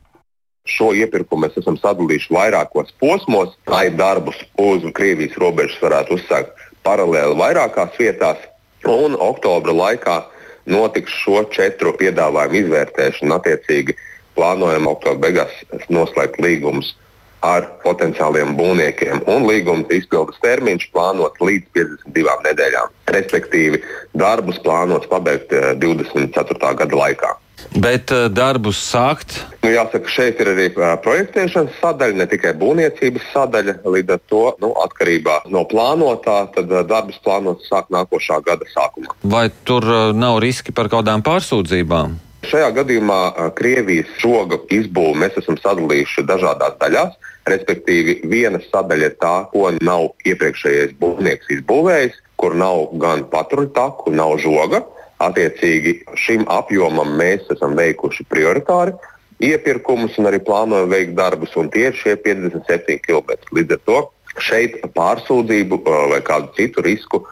Šo 0.65 0.93
iepirkumu 0.95 1.45
mēs 1.45 1.59
esam 1.59 1.77
sadalījuši 1.77 2.33
vairākos 2.33 2.95
posmos, 3.01 3.53
lai 3.67 3.91
darbus 3.91 4.37
uz 4.57 4.83
Krievijas 4.95 5.37
robežas 5.37 5.77
varētu 5.83 6.17
uzsākt 6.17 6.57
paralēli 6.87 7.37
vairākās 7.37 7.99
vietās. 7.99 8.39
Un 8.87 9.15
oktobra 9.19 9.73
laikā 9.73 10.23
notiks 10.67 11.13
šo 11.13 11.45
četru 11.53 11.93
piedāvājumu 11.99 12.63
izvērtēšana. 12.63 13.39
Attiecīgi 13.43 13.99
plānojam 14.39 14.89
oktobra 14.89 15.29
beigās 15.29 15.89
noslēgt 15.91 16.41
līgumus 16.41 16.95
ar 17.43 17.69
potenciāliem 17.83 18.57
būvniekiem, 18.59 19.25
un 19.31 19.47
līguma 19.49 19.87
izpildes 19.95 20.39
termiņš 20.45 20.89
plānots 20.95 21.43
līdz 21.43 21.69
52 21.75 22.39
nedēļām. 22.49 22.97
Respektīvi, 23.13 23.83
darbus 24.15 24.61
plānots 24.63 25.11
pabeigt 25.11 25.53
24. 25.83 26.59
Eh, 26.63 26.77
gada 26.83 27.01
laikā. 27.05 27.33
Bet 27.79 28.11
uh, 28.11 28.27
darbus 28.33 28.81
sākt? 28.83 29.37
Nu, 29.63 29.71
jāsaka, 29.71 30.11
šeit 30.11 30.41
ir 30.43 30.51
arī 30.51 30.67
uh, 30.75 30.97
projektēšanas 31.03 31.79
sadaļa, 31.81 32.19
ne 32.19 32.27
tikai 32.29 32.53
būvniecības 32.59 33.29
sadaļa. 33.33 33.77
Līdz 33.87 34.17
ar 34.17 34.21
to, 34.33 34.43
nu, 34.63 34.73
atkarībā 34.83 35.39
no 35.53 35.63
plānotā, 35.71 36.41
tad 36.57 36.73
uh, 36.73 36.83
darbus 36.89 37.21
plānots 37.25 37.71
sākt 37.71 37.93
nākošā 37.95 38.43
gada 38.45 38.67
sākumā. 38.73 39.15
Vai 39.23 39.47
tur 39.69 39.87
nav 40.17 40.41
riski 40.43 40.75
par 40.75 40.91
kādām 40.93 41.25
pārsūdzībām? 41.27 42.19
Šajā 42.51 42.73
gadījumā 42.75 43.21
Krievijas 43.55 44.11
žoga 44.19 44.59
izbūvi 44.75 45.21
mēs 45.23 45.37
esam 45.39 45.55
sadalījuši 45.63 46.25
dažādās 46.27 46.75
daļās. 46.81 47.15
Respektīvi, 47.51 48.21
viena 48.31 48.61
sadaļa 48.63 49.09
ir 49.11 49.17
tā, 49.23 49.37
ko 49.51 49.71
nav 49.83 50.13
iepriekšējais 50.29 50.97
būvnieks 51.01 51.51
izbūvējis, 51.57 52.19
kur 52.39 52.55
nav 52.59 52.93
gan 53.03 53.25
patruļtaku, 53.33 54.13
nav 54.15 54.37
žoga. 54.43 54.85
Attiecīgi 55.23 56.01
šim 56.19 56.45
apjomam 56.51 57.17
mēs 57.19 57.47
esam 57.55 57.75
veikuši 57.79 58.27
prioritāri 58.31 58.95
iepirkumus 59.43 60.17
un 60.21 60.31
arī 60.31 60.41
plānojam 60.47 60.91
veikt 60.93 61.15
darbus, 61.19 61.55
un 61.59 61.71
tie 61.73 61.89
ir 61.91 61.99
šie 61.99 62.17
57 62.23 62.99
km. 63.03 63.35
Līdz 63.55 63.77
ar 63.77 63.83
to 63.89 63.99
šeit 64.43 64.79
pārsūdzību 64.97 65.83
vai 66.13 66.21
kādu 66.25 66.53
citu 66.57 66.85
risku 66.87 67.25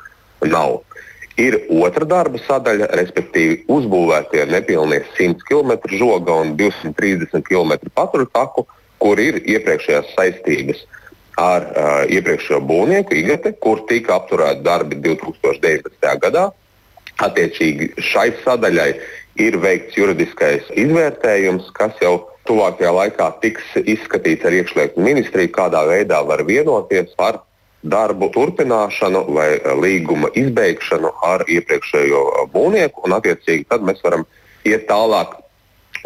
nav. 0.47 0.81
Ir 1.41 1.57
otra 1.73 2.05
darba 2.05 2.41
sadaļa, 2.43 2.91
respektīvi 2.99 3.63
uzbūvētie 3.73 4.43
nepilnie 4.51 5.01
100 5.15 5.47
km 5.49 5.79
žoga 5.95 6.35
un 6.43 6.53
230 6.59 7.47
km 7.47 7.79
patruļtaku, 7.97 8.67
kur 9.01 9.21
ir 9.21 9.41
iepriekšējās 9.43 10.15
saistības 10.17 10.85
ar 11.41 11.67
uh, 11.67 11.91
iepriekšējo 12.13 12.61
būvnieku, 12.69 13.17
IGT, 13.17 13.55
kur 13.65 13.85
tika 13.89 14.19
apturēti 14.21 14.65
darbi 14.67 14.99
2019. 15.01 16.17
gadā. 16.25 16.51
Attiecīgi 17.21 17.91
šai 18.01 18.31
sadaļai 18.45 18.91
ir 19.41 19.57
veikts 19.61 19.97
juridiskais 19.97 20.69
izvērtējums, 20.79 21.69
kas 21.77 21.97
jau 22.03 22.17
tuvākajā 22.49 22.91
laikā 22.97 23.29
tiks 23.45 23.77
izskatīts 23.85 24.47
ar 24.49 24.57
iekšlietu 24.57 25.05
ministriju, 25.05 25.53
kādā 25.55 25.85
veidā 25.89 26.21
var 26.27 26.45
vienoties 26.49 27.13
par 27.19 27.43
darbu 27.81 28.29
turpināšanu 28.35 29.25
vai 29.33 29.51
līguma 29.81 30.29
izbeigšanu 30.37 31.13
ar 31.25 31.45
iepriekšējo 31.49 32.25
būvnieku. 32.53 33.07
Attiecīgi 33.17 33.69
tad 33.71 33.85
mēs 33.87 34.03
varam 34.05 34.27
iet 34.69 34.89
tālāk 34.91 35.40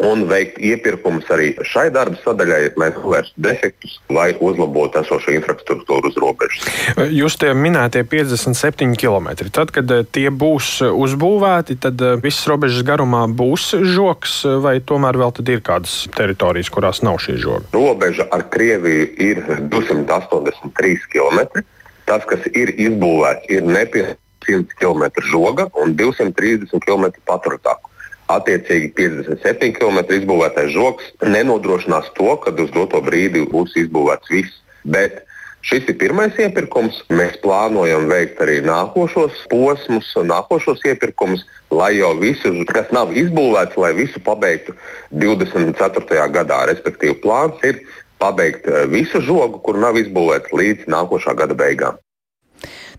un 0.03 0.25
veikt 0.29 0.57
iepirkumus 0.59 1.27
arī 1.31 1.53
šai 1.63 1.87
darba 1.93 2.17
sadaļai, 2.23 2.61
lai 2.79 2.89
novērstu 2.95 3.43
defektus 3.45 3.97
vai 4.11 4.27
uzlabotu 4.43 5.01
esošo 5.01 5.33
infrastruktūru 5.35 6.11
uz 6.11 6.19
robežas. 6.21 6.67
Jūs 7.15 7.37
tie 7.41 7.53
minētie 7.55 8.03
57 8.07 8.97
km. 8.99 9.31
Tad, 9.55 9.71
kad 9.75 9.91
eh, 9.91 10.03
tie 10.03 10.27
būs 10.31 10.81
uzbūvēti, 10.89 11.79
tad 11.85 12.01
eh, 12.03 12.17
visas 12.23 12.47
robežas 12.51 12.83
garumā 12.87 13.25
būs 13.31 13.71
žoks, 13.95 14.41
vai 14.63 14.77
tomēr 14.79 15.19
vēl 15.21 15.33
ir 15.55 15.63
kādas 15.65 16.05
teritorijas, 16.15 16.69
kurās 16.73 17.01
nav 17.05 17.19
šī 17.23 17.37
žoga? 17.41 17.71
Robeža 17.75 18.27
ar 18.31 18.45
Krieviju 18.51 19.07
ir 19.21 19.41
283 19.71 21.09
km. 21.11 21.63
Tas, 22.05 22.21
kas 22.29 22.45
ir 22.53 22.69
izbūvēts, 22.77 23.49
ir 23.49 23.65
nepilnīgi 23.65 24.19
100 24.45 24.77
km 24.77 25.09
žoga 25.25 25.67
un 25.73 25.95
230 25.97 26.69
km 26.85 27.09
patrutāku. 27.25 27.89
Attiecīgi 28.31 28.89
57 28.97 29.75
km 29.77 29.99
izbūvētais 30.17 30.71
žoks 30.73 31.11
nenodrošinās 31.21 32.09
to, 32.17 32.31
ka 32.41 32.53
uz 32.63 32.71
doto 32.73 33.01
brīdi 33.05 33.45
būs 33.51 33.75
izbūvēts 33.77 34.31
viss. 34.33 34.61
Bet 34.81 35.21
šis 35.65 35.91
ir 35.91 35.99
pirmais 36.01 36.37
iepirkums. 36.41 37.03
Mēs 37.13 37.37
plānojam 37.43 38.07
veikt 38.09 38.41
arī 38.41 38.61
nākošos 38.65 39.43
posmus, 39.51 40.09
nākošos 40.17 40.81
iepirkumus, 40.89 41.45
lai 41.69 41.91
jau 41.99 42.15
visu, 42.17 42.53
kas 42.71 42.89
nav 42.95 43.13
izbūvēts, 43.13 43.77
lai 43.77 43.93
visu 43.97 44.21
pabeigtu 44.25 44.73
24. 45.13 46.25
gadā. 46.33 46.63
Respektīvi, 46.71 47.19
plāns 47.21 47.61
ir 47.67 47.83
pabeigt 48.17 48.65
eh, 48.65 48.87
visu 48.89 49.21
žogu, 49.21 49.61
kur 49.61 49.77
nav 49.77 50.01
izbūvēts 50.01 50.53
līdz 50.55 50.89
nākošā 50.89 51.37
gada 51.37 51.57
beigām. 51.57 52.01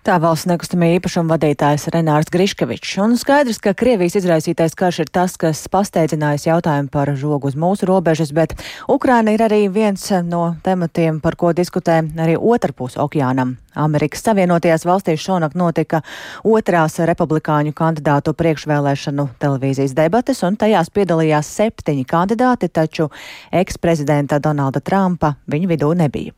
Tā 0.04 0.16
valsts 0.22 0.48
nekustamie 0.50 0.96
īpašuma 0.96 1.34
vadītājs 1.34 1.88
Renārs 1.94 2.30
Griškevičs. 2.32 2.96
Un 3.04 3.16
skaidrs, 3.20 3.60
ka 3.62 3.74
Krievijas 3.78 4.18
izraisītais 4.20 4.76
karš 4.78 5.02
ir 5.04 5.12
tas, 5.12 5.36
kas 5.40 5.64
pasteidzinājis 5.72 6.48
jautājumu 6.48 6.92
par 6.92 7.12
žogu 7.16 7.50
uz 7.50 7.56
mūsu 7.58 7.88
robežas, 7.88 8.34
bet 8.36 8.56
Ukraina 8.88 9.32
ir 9.36 9.46
arī 9.46 9.66
viens 9.72 10.10
no 10.26 10.56
tematiem, 10.66 11.20
par 11.24 11.38
ko 11.40 11.52
diskutē 11.56 12.02
arī 12.20 12.36
otrpus 12.36 12.98
okeānam. 13.00 13.56
Amerikas 13.76 14.24
Savienotajās 14.26 14.86
valstīs 14.88 15.22
šonakt 15.22 15.56
notika 15.58 16.00
otrās 16.46 16.98
republikāņu 17.10 17.74
kandidātu 17.76 18.34
priekšvēlēšanu 18.36 19.28
televīzijas 19.42 19.94
debates, 19.96 20.42
un 20.46 20.58
tajās 20.60 20.90
piedalījās 20.94 21.52
septiņi 21.58 22.06
kandidāti, 22.08 22.68
taču 22.72 23.08
eksprezidenta 23.52 24.40
Donalda 24.42 24.80
Trumpa 24.80 25.34
viņu 25.52 25.70
vidū 25.72 25.92
nebija. 25.96 26.34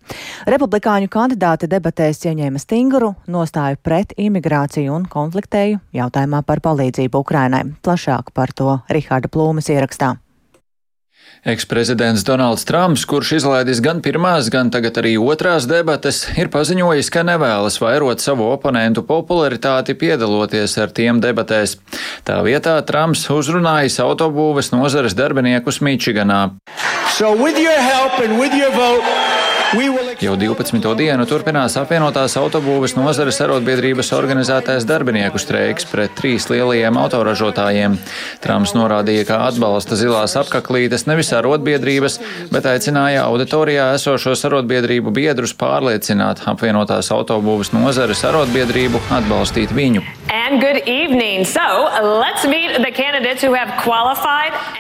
Republikāņu 0.50 1.10
kandidāti 1.12 1.70
debatēs 1.70 2.24
ieņēma 2.28 2.62
stingru 2.62 3.14
nostāju 3.30 3.80
pret 3.82 4.14
imigrāciju 4.18 4.94
un 4.98 5.08
konfliktēju 5.10 5.82
jautājumā 5.96 6.44
par 6.46 6.64
palīdzību 6.64 7.24
Ukrainai. 7.24 7.64
Plašāk 7.82 8.34
par 8.34 8.52
to 8.54 8.80
Riharda 8.92 9.30
Plūmes 9.32 9.70
ierakstā. 9.72 10.16
Eksprezidents 11.46 12.24
Donalds 12.26 12.64
Trumps, 12.66 13.04
kurš 13.06 13.32
izlaidis 13.38 13.78
gan 13.84 14.00
pirmās, 14.02 14.48
gan 14.50 14.72
tagad 14.74 14.98
arī 14.98 15.14
otrās 15.22 15.68
debates, 15.70 16.24
ir 16.34 16.50
paziņojis, 16.50 17.10
ka 17.14 17.22
nevēlas 17.26 17.78
vairot 17.78 18.18
savu 18.24 18.48
oponentu 18.50 19.04
popularitāti 19.06 19.94
piedaloties 19.94 20.74
ar 20.82 20.90
tiem 20.90 21.20
debatēs. 21.22 21.76
Tā 22.26 22.40
vietā 22.42 22.74
Trumps 22.88 23.22
uzrunājis 23.30 24.00
autobūves 24.02 24.72
nozares 24.74 25.14
darbiniekus 25.14 25.78
Mičiganā. 25.78 26.58
So 27.14 27.34
Jau 30.18 30.32
12. 30.34 30.82
dienu 30.98 31.22
turpinās 31.30 31.76
apvienotās 31.78 32.32
autobūves 32.40 32.96
nozares 32.98 33.36
arotbiedrības 33.44 34.08
organizētais 34.16 34.82
darbinieku 34.82 35.38
streiks 35.38 35.86
pret 35.86 36.16
trīs 36.18 36.48
lielajiem 36.50 36.98
autoražotājiem. 36.98 37.94
Trumps 38.42 38.74
norādīja, 38.74 39.28
ka 39.28 39.38
atbalsta 39.46 39.94
zilās 39.94 40.34
apaklītes 40.40 41.06
nevis 41.06 41.30
arotbiedrības, 41.38 42.18
bet 42.50 42.66
aicināja 42.66 43.28
auditorijā 43.30 43.92
esošos 43.94 44.42
arotbiedrību 44.50 45.14
biedrus 45.14 45.54
pārliecināt 45.54 46.42
apvienotās 46.50 47.12
autobūves 47.14 47.70
nozares 47.76 48.24
arotbiedrību 48.26 48.98
atbalstīt 49.20 49.70
viņu. 49.70 50.02
So, 51.46 51.68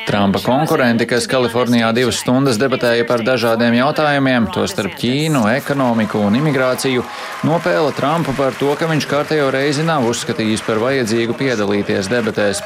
Trumpa 0.08 0.42
konkurenti, 0.44 1.06
kas 1.06 1.30
Kalifornijā 1.30 1.92
divas 1.94 2.18
stundas 2.22 2.58
debatēja 2.60 3.06
par 3.08 3.22
dažādiem 3.26 3.78
jautājumiem, 3.78 4.50
tos 4.54 4.74
starp 4.74 4.98
Ķīnu, 5.28 5.42
ekonomiku 5.58 6.22
un 6.24 6.38
imigrāciju, 6.38 7.02
nopēla 7.44 7.90
Trumpu 7.92 8.32
par 8.32 8.54
to, 8.56 8.70
ka 8.80 8.86
viņš 8.88 9.04
kārtējo 9.10 9.50
reizi 9.52 9.82
nav 9.84 10.06
uzskatījis 10.08 10.62
par 10.64 10.80
vajadzīgu 10.80 11.36
piedalīties 11.36 12.08
debatēs. 12.08 12.62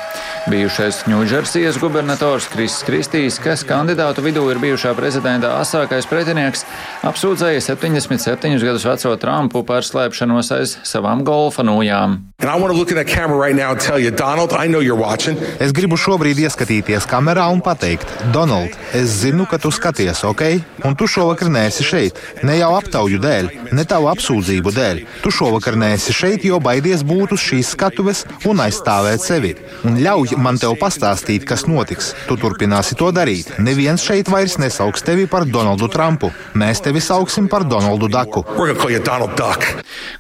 Bijušais 0.47 1.01
Ņūdžersijas 1.11 1.81
gubernators 1.83 2.47
Kriss 2.53 2.85
Kristīs, 2.87 3.41
kas 3.43 3.65
kandidātu 3.67 4.23
vidū 4.23 4.45
ir 4.53 4.61
bijušā 4.63 4.95
prezidenta 4.95 5.57
asākais 5.59 6.07
pretinieks, 6.07 6.63
apsūdzēja 7.03 7.65
77 7.67 8.63
gadus 8.63 8.87
veco 8.87 9.17
Trumpu 9.19 9.65
par 9.67 9.83
slēpšanos 9.83 10.53
aiz 10.55 10.77
savām 10.87 11.27
golfa 11.27 11.67
nūjām. 11.67 12.21
Es 15.63 15.75
gribu 15.75 15.99
šobrīd 15.99 16.45
ieskatīties 16.47 17.11
kamerā 17.11 17.49
un 17.55 17.63
pateikt, 17.63 18.07
Donald, 18.35 18.75
es 18.95 19.19
zinu, 19.23 19.47
ka 19.51 19.59
tu 19.63 19.71
skaties, 19.75 20.23
ok? 20.27 20.47
Un 20.87 20.99
tu 20.99 21.11
šovakar 21.11 21.51
neesi 21.55 21.87
šeit 21.87 22.13
šeit 22.13 22.45
ne 22.53 22.59
jau 22.61 22.73
aptauju 22.77 23.21
dēļ, 23.23 23.49
ne 23.73 23.85
tavu 23.89 24.11
apsūdzību 24.13 24.73
dēļ. 24.77 24.99
Tu 25.25 25.31
šovakar 25.33 25.77
neesi 25.81 26.13
šeit, 26.13 26.45
jo 26.45 26.59
baidies 26.61 27.05
būt 27.07 27.33
uz 27.37 27.41
šīs 27.41 27.73
skatuves 27.73 28.25
un 28.49 28.61
aizstāvēt 28.61 29.25
sevi. 29.25 29.55
Un 29.89 29.97
ļauj 30.03 30.37
man 30.43 30.61
tev 30.61 30.77
pastāstīt, 30.81 31.47
kas 31.49 31.65
notiks. 31.71 32.13
Tu 32.29 32.37
turpināsi 32.41 32.99
to 32.99 33.09
darīt. 33.15 33.55
Neviens 33.63 34.05
šeit 34.05 34.29
vairs 34.33 34.59
nesauks 34.61 35.05
tevi 35.07 35.25
par 35.31 35.47
Donaldu 35.49 35.89
Trumpu. 35.93 36.33
Mēs 36.59 36.83
tevi 36.85 37.01
sauksim 37.01 37.49
par 37.49 37.65
Donaldu 37.69 38.11
Daku. 38.13 38.45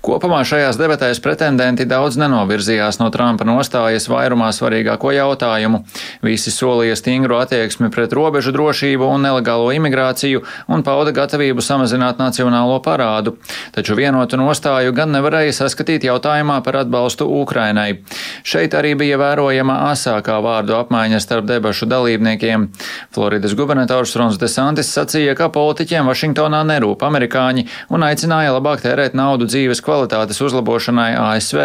Kopumā 0.02 0.40
šajās 0.48 0.80
debatēs 0.80 1.20
pretendenti 1.22 1.84
daudz 1.88 2.16
nenovirzījās 2.20 3.00
no 3.02 3.10
Trumpa 3.12 3.44
nostājas 3.48 4.08
vairumā 4.10 4.48
svarīgāko 4.56 5.12
jautājumu. 5.18 5.82
Visi 6.24 6.54
solīja 6.54 6.96
stingru 6.98 7.36
attieksmi 7.42 7.92
pret 7.92 8.16
robežu 8.16 8.54
drošību 8.56 9.12
un 9.12 9.28
nelegālo 9.28 9.68
imigrāciju 9.76 10.42
un 10.72 10.86
pauda 10.86 11.12
gatavību 11.16 11.64
samazināt 11.64 12.21
nacionālo 12.22 12.78
parādu. 12.84 13.36
Taču 13.74 13.96
vienotu 13.98 14.38
nostāju 14.40 14.94
gan 14.96 15.12
nevarēja 15.14 15.54
saskatīt 15.62 16.06
jautājumā 16.08 16.60
par 16.64 16.80
atbalstu 16.82 17.26
Ukrainai. 17.42 18.02
Šeit 18.46 18.74
arī 18.78 18.94
bija 18.98 19.18
vērojama 19.20 19.78
asākā 19.90 20.38
vārdu 20.44 20.76
apmaiņa 20.78 21.20
starp 21.22 21.48
debašu 21.50 21.88
dalībniekiem. 21.90 22.68
Floridas 23.14 23.56
gubernators 23.58 24.14
Rons 24.16 24.38
Desantis 24.40 24.92
sacīja, 24.94 25.34
ka 25.38 25.50
politiķiem 25.52 26.08
Vašingtonā 26.10 26.62
nerūp 26.68 27.02
amerikāņi 27.06 27.66
un 27.92 28.06
aicināja 28.06 28.54
labāk 28.56 28.84
tērēt 28.84 29.16
naudu 29.18 29.48
dzīves 29.50 29.82
kvalitātes 29.84 30.40
uzlabošanai 30.44 31.10
ASV. 31.18 31.62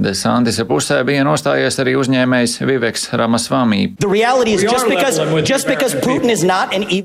Desantisa 0.00 0.66
pusē 0.68 1.00
bija 1.06 1.24
nostājies 1.26 1.80
arī 1.82 1.96
uzņēmējs 2.00 2.58
Viveks 2.66 3.08
Ramasvamī. 3.18 3.82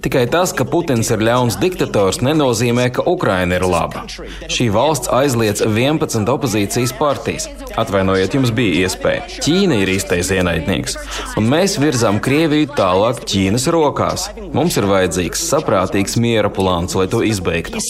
Tikai 0.05 0.25
tas, 0.31 0.51
ka 0.55 0.65
Putins 0.69 1.09
ir 1.13 1.23
ļauns 1.25 1.55
diktators, 1.61 2.19
nenozīmē, 2.25 2.74
ka 2.95 3.03
Ukraina 3.09 3.59
ir 3.59 3.65
laba. 3.69 4.03
Šī 4.51 4.67
valsts 4.73 5.09
aizliedz 5.13 5.63
11 5.65 6.29
opozīcijas 6.31 6.93
partijas. 6.97 7.47
Atvainojiet, 7.79 8.35
jums 8.37 8.51
bija 8.55 8.85
iespēja. 8.85 9.25
Ķīna 9.45 9.79
ir 9.83 9.91
īstais 9.95 10.31
ienaidnieks, 10.35 10.97
un 11.39 11.49
mēs 11.51 11.77
virzām 11.81 12.21
Krieviju 12.23 12.71
tālāk 12.77 13.23
Ķīnas 13.27 13.67
rokās. 13.73 14.27
Mums 14.55 14.77
ir 14.79 14.89
vajadzīgs 14.89 15.45
saprātīgs 15.51 16.19
miera 16.21 16.51
plāns, 16.53 16.97
lai 16.97 17.07
to 17.11 17.23
izbeigtu. 17.25 17.81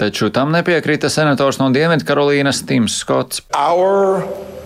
Taču 0.00 0.30
tam 0.34 0.54
nepiekrita 0.54 1.10
senators 1.12 1.60
no 1.62 1.70
Dienvidkarolīnas 1.74 2.64
Tims 2.68 2.98
Skots. 3.02 3.44
Our 3.54 4.24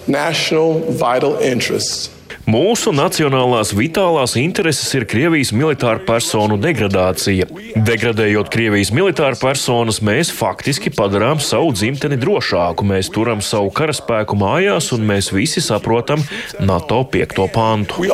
national 0.08 0.80
vital 0.88 1.36
interests 1.44 2.17
Mūsu 2.48 2.94
nacionālās 2.96 3.74
vitālās 3.76 4.32
intereses 4.40 4.88
ir 4.96 5.04
Krievijas 5.04 5.50
militāra 5.52 6.00
personu 6.00 6.56
degradācija. 6.56 7.44
Degradējot 7.84 8.48
Krievijas 8.48 8.88
militāra 8.96 9.36
personas, 9.36 9.98
mēs 10.00 10.30
faktiski 10.32 10.88
padarām 10.96 11.42
savu 11.44 11.74
dzimteni 11.76 12.16
drošāku, 12.16 12.86
mēs 12.88 13.10
turam 13.12 13.42
savu 13.44 13.68
karaspēku 13.76 14.38
mājās, 14.40 14.88
un 14.96 15.04
mēs 15.10 15.28
visi 15.36 15.60
saprotam 15.60 16.24
NATO 16.56 17.02
5. 17.12 17.44
pantu. 17.52 18.06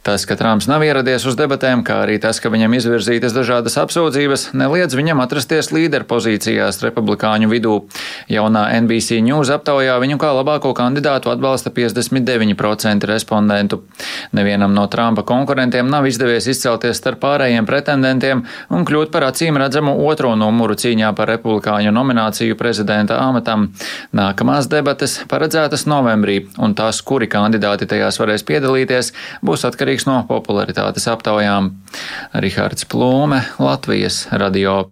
Tas, 0.00 0.24
ka 0.24 0.38
Trumps 0.40 0.70
nav 0.70 0.80
ieradies 0.86 1.28
uz 1.28 1.36
debatēm, 1.36 1.84
kā 1.84 1.98
arī 2.06 2.16
tas, 2.22 2.40
ka 2.40 2.48
viņam 2.48 2.78
izvirzītas 2.78 3.36
dažādas 3.36 3.76
apsūdzības, 3.82 4.46
neliedz 4.56 4.96
viņam 4.96 5.20
atrasties 5.20 5.68
līderpozīcijās 5.76 6.80
republikāņu 6.86 7.52
vidū. 7.52 7.76
Jaunā 8.32 8.64
NBC 8.80 9.20
News 9.28 9.52
aptaujā 9.52 10.00
viņu 10.00 10.16
kā 10.24 10.32
labāko 10.40 10.72
kandidātu 10.72 11.34
atbalsta 11.36 11.68
59% 11.96 13.06
respondentu. 13.10 13.82
Nevienam 14.36 14.74
no 14.74 14.86
Trumpa 14.86 15.24
konkurentiem 15.26 15.88
nav 15.90 16.06
izdevies 16.06 16.46
izcelties 16.50 17.00
starp 17.00 17.20
pārējiem 17.24 17.66
pretendentiem 17.68 18.44
un 18.70 18.86
kļūt 18.88 19.10
par 19.14 19.26
acīm 19.30 19.58
redzamu 19.60 19.96
otro 20.06 20.34
numuru 20.38 20.76
cīņā 20.78 21.12
par 21.16 21.32
republikāņu 21.34 21.92
nomināciju 21.94 22.58
prezidenta 22.60 23.18
amatam. 23.24 23.70
Nākamās 24.16 24.70
debates 24.70 25.18
paredzētas 25.30 25.86
novembrī, 25.90 26.44
un 26.58 26.76
tās, 26.78 27.02
kuri 27.02 27.28
kandidāti 27.30 27.88
tajās 27.90 28.20
varēs 28.22 28.46
piedalīties, 28.46 29.12
būs 29.46 29.66
atkarīgs 29.68 30.08
no 30.10 30.22
popularitātes 30.30 31.08
aptaujām. 31.10 31.74
Rihards 32.44 32.88
Plūme, 32.90 33.44
Latvijas 33.58 34.26
radio. 34.32 34.90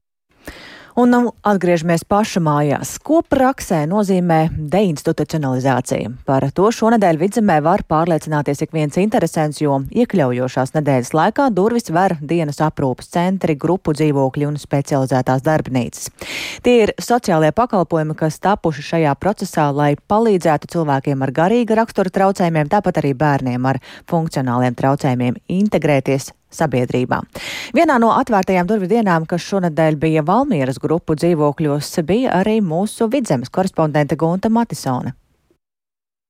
Un 0.98 1.12
nu, 1.14 1.28
atgriežamies 1.46 2.02
paša 2.10 2.40
mājās. 2.42 2.96
Ko 3.06 3.20
praksē 3.22 3.84
nozīmē 3.86 4.38
deinstitucionalizācija? 4.72 6.10
Par 6.26 6.42
to 6.50 6.72
šonadēļ 6.74 7.20
vidzemē 7.20 7.60
var 7.62 7.84
pārliecināties 7.86 8.64
ik 8.64 8.74
viens 8.74 8.98
interesants, 8.98 9.60
jo 9.62 9.76
iekļaujošās 9.94 10.74
nedēļas 10.74 11.12
laikā 11.14 11.46
durvis 11.54 11.86
ver 11.94 12.16
dienas 12.18 12.58
aprūpas 12.66 13.12
centri, 13.14 13.54
grupu 13.54 13.94
dzīvokļi 13.94 14.48
un 14.48 14.58
specializētās 14.58 15.44
darbnīcas. 15.46 16.10
Tie 16.66 16.74
ir 16.88 16.94
sociālie 16.98 17.52
pakalpojumi, 17.54 18.18
kas 18.18 18.40
tapuši 18.42 18.88
šajā 18.88 19.14
procesā, 19.22 19.68
lai 19.70 19.92
palīdzētu 19.94 20.72
cilvēkiem 20.74 21.22
ar 21.22 21.34
garīga 21.38 21.78
rakstura 21.78 22.10
traucējumiem, 22.10 22.74
tāpat 22.74 22.98
arī 23.04 23.14
bērniem 23.22 23.70
ar 23.70 23.78
funkcionāliem 24.10 24.74
traucējumiem 24.74 25.38
integrēties 25.60 26.32
sabiedrībā. 26.54 27.20
Vienā 27.76 27.98
no 28.00 28.12
atvērtajām 28.16 28.68
durvju 28.68 28.90
dienām, 28.94 29.28
kas 29.28 29.46
šonadēļ 29.48 30.00
bija 30.00 30.24
Valmieras 30.26 30.80
grupu 30.82 31.16
dzīvokļos, 31.18 31.94
bija 32.08 32.40
arī 32.40 32.58
mūsu 32.64 33.10
vidzemes 33.12 33.52
korespondente 33.52 34.16
Gunta 34.16 34.50
Matisone. 34.52 35.14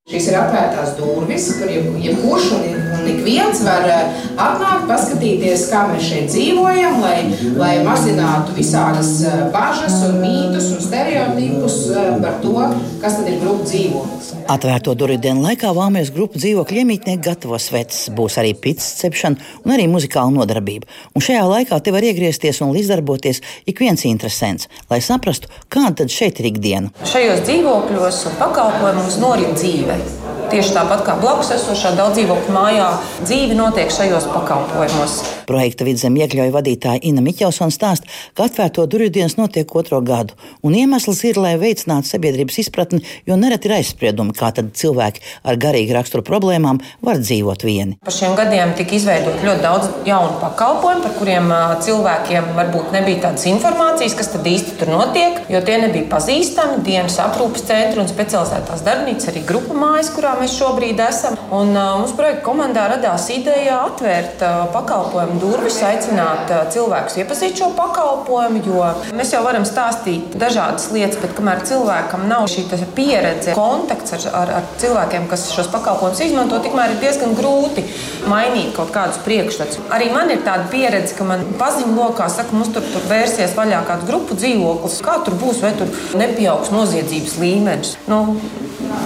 Šīs 0.09 0.31
ir 0.31 0.39
atvērtās 0.41 0.95
durvis, 0.97 1.51
kur 1.59 1.69
jebkurš 1.69 2.47
un, 2.57 2.63
un 2.97 3.09
ik 3.11 3.19
viens 3.27 3.59
var 3.61 3.83
eh, 3.93 4.23
atnākt, 4.41 4.87
paskatīties, 4.89 5.67
kā 5.69 5.83
mēs 5.91 6.07
šeit 6.07 6.31
dzīvojam, 6.33 6.97
lai, 7.03 7.19
lai 7.59 7.75
mazinātu 7.85 8.57
visādas 8.57 9.11
eh, 9.29 9.43
bažas 9.53 9.99
un 10.07 10.17
mītus 10.23 10.71
un 10.73 10.81
stereotipus 10.81 11.77
eh, 11.93 12.07
par 12.23 12.39
to, 12.41 12.55
kas 13.03 13.19
tad 13.19 13.29
ir 13.29 13.37
grupu 13.43 13.69
dzīvoklis. 13.69 14.31
Atvērto 14.49 14.95
durvju 14.97 15.21
dienu 15.27 15.45
laikā 15.45 15.75
Vāmijas 15.77 16.09
grupu 16.17 16.41
dzīvokļu 16.41 16.81
iemītnieki 16.87 17.27
gatavo 17.29 17.61
sveces, 17.61 18.09
būs 18.17 18.39
arī 18.41 18.55
pits 18.57 18.89
cepšana 19.03 19.37
un 19.67 19.77
arī 19.77 19.85
muzikāla 19.93 20.33
nodarbība. 20.33 20.89
Un 21.13 21.27
šajā 21.27 21.45
laikā 21.51 21.83
te 21.85 21.93
var 21.93 22.09
iegriezties 22.09 22.63
un 22.65 22.73
līdzdarboties 22.73 23.43
ik 23.69 23.85
viens 23.85 24.09
interesants, 24.09 24.73
lai 24.89 25.03
saprastu, 25.05 25.53
kāda 25.69 25.99
tad 26.01 26.17
šeit 26.17 26.41
ir 26.41 26.49
ikdiena. 26.55 26.97
Šajos 27.13 27.45
dzīvokļos 27.45 28.25
un 28.33 28.41
pakalpojumos 28.41 29.21
norit 29.21 29.53
dzīve. 29.61 29.98
país. 29.99 30.28
Tieši 30.49 30.73
tāpat 30.73 31.03
kā 31.05 31.15
blakus 31.21 31.51
esošā 31.53 31.91
daudz 31.99 32.17
dzīvokļu 32.17 32.53
mājā, 32.55 32.87
dzīve 33.21 33.57
notiek 33.59 33.91
šajos 33.93 34.31
pakalpojumos. 34.33 35.17
Projekta 35.49 35.85
vidzemē 35.85 36.25
iekļauja 36.25 36.53
vadītāja 36.55 37.03
Inna 37.09 37.21
Miķelsona 37.25 37.73
stāsta, 37.73 38.09
ka 38.37 38.47
atvērto 38.49 38.87
durvju 38.89 39.13
dienas 39.13 39.37
notiek 39.37 39.69
otro 39.77 40.01
gadu. 40.05 40.37
Un 40.65 40.77
iemesls 40.77 41.21
ir, 41.29 41.37
lai 41.41 41.55
veicinātu 41.61 42.09
sabiedrības 42.09 42.59
izpratni, 42.65 43.01
jo 43.29 43.37
nereti 43.41 43.69
ir 43.69 43.77
aizspriedumi, 43.79 44.33
kā 44.37 44.51
cilvēki 44.57 45.25
ar 45.45 45.61
garīgu 45.61 45.97
raksturu 45.97 46.25
problēmām 46.25 46.81
var 47.05 47.21
dzīvot 47.21 47.65
vieni. 47.69 47.99
Pa 48.05 48.13
šiem 48.13 48.37
gadiem 48.39 48.73
tika 48.77 48.97
izveidot 48.97 49.45
ļoti 49.45 49.65
daudz 49.65 49.93
jaunu 50.09 50.41
pakalpojumu, 50.41 51.05
par 51.05 51.17
kuriem 51.21 51.53
cilvēkiem 51.85 52.51
varbūt 52.57 52.97
nebija 52.97 53.27
tādas 53.29 53.45
informācijas, 53.53 54.17
kas 54.17 54.33
tad 54.33 54.49
īsti 54.49 54.77
tur 54.81 54.93
notiek, 54.97 55.43
jo 55.53 55.61
tie 55.65 55.79
nebija 55.85 56.09
pazīstami. 56.13 56.81
Dienas 56.89 57.21
aprūpes 57.25 57.69
centri 57.69 58.01
un 58.01 58.09
specializētās 58.11 58.85
darbnīcas, 58.87 59.31
arī 59.33 59.45
grupu 59.49 59.77
mājas, 59.77 60.13
kurā 60.17 60.38
mēs 60.41 60.57
šobrīd 60.59 61.01
esam. 61.03 61.37
Un, 61.49 61.73
uh, 61.73 61.97
mums 62.01 62.15
projekta 62.19 62.45
komandā 62.47 62.87
radās 62.93 63.29
ideja 63.33 63.83
atvērt 63.87 64.43
uh, 64.45 64.67
pakalpojumu 64.75 65.39
durvis, 65.43 65.79
aicināt 65.87 66.53
uh, 66.53 66.65
cilvēkus 66.73 67.19
iepazīt 67.23 67.59
šo 67.61 67.71
pakalpojumu, 67.79 68.63
jo 68.67 68.85
mēs 69.17 69.33
jau 69.35 69.43
varam 69.47 69.67
stāstīt 69.69 70.37
dažādas 70.39 70.91
lietas, 70.95 71.21
bet 71.23 71.35
kamēr 71.39 71.65
cilvēkam 71.69 72.27
nav 72.31 72.49
šī 72.53 72.67
pieredze, 72.97 73.55
kontakts 73.57 74.15
ar, 74.17 74.27
ar, 74.43 74.55
ar 74.61 74.69
cilvēkiem, 74.81 75.29
kas 75.31 75.49
šos 75.55 75.71
pakalpojumus 75.73 76.23
izmanto, 76.27 76.61
tikmēr 76.65 76.95
ir 76.95 77.03
diezgan 77.03 77.35
grūti 77.39 77.85
mainīt 78.29 78.75
kaut 78.77 78.93
kādus 78.95 79.21
priekšstats. 79.25 79.81
Arī 79.95 80.11
man 80.15 80.33
ir 80.33 80.43
tāda 80.47 80.69
pieredze, 80.73 81.17
ka 81.19 81.27
man 81.29 81.45
paziņu 81.61 81.97
lokā 81.97 82.29
saka, 82.33 82.55
mums 82.57 82.73
tur, 82.75 82.85
tur 82.93 83.05
vērsies 83.11 83.57
vaļā 83.59 83.83
kāds 83.89 84.09
grupu 84.09 84.37
dzīvoklis. 84.39 85.01
Kā 85.05 85.19
tur 85.27 85.39
būs, 85.41 85.63
vai 85.65 85.75
tur 85.79 85.93
nepieaugs 86.19 86.73
noziedzības 86.75 87.39
līmenis? 87.43 87.95
Nu, 88.11 88.21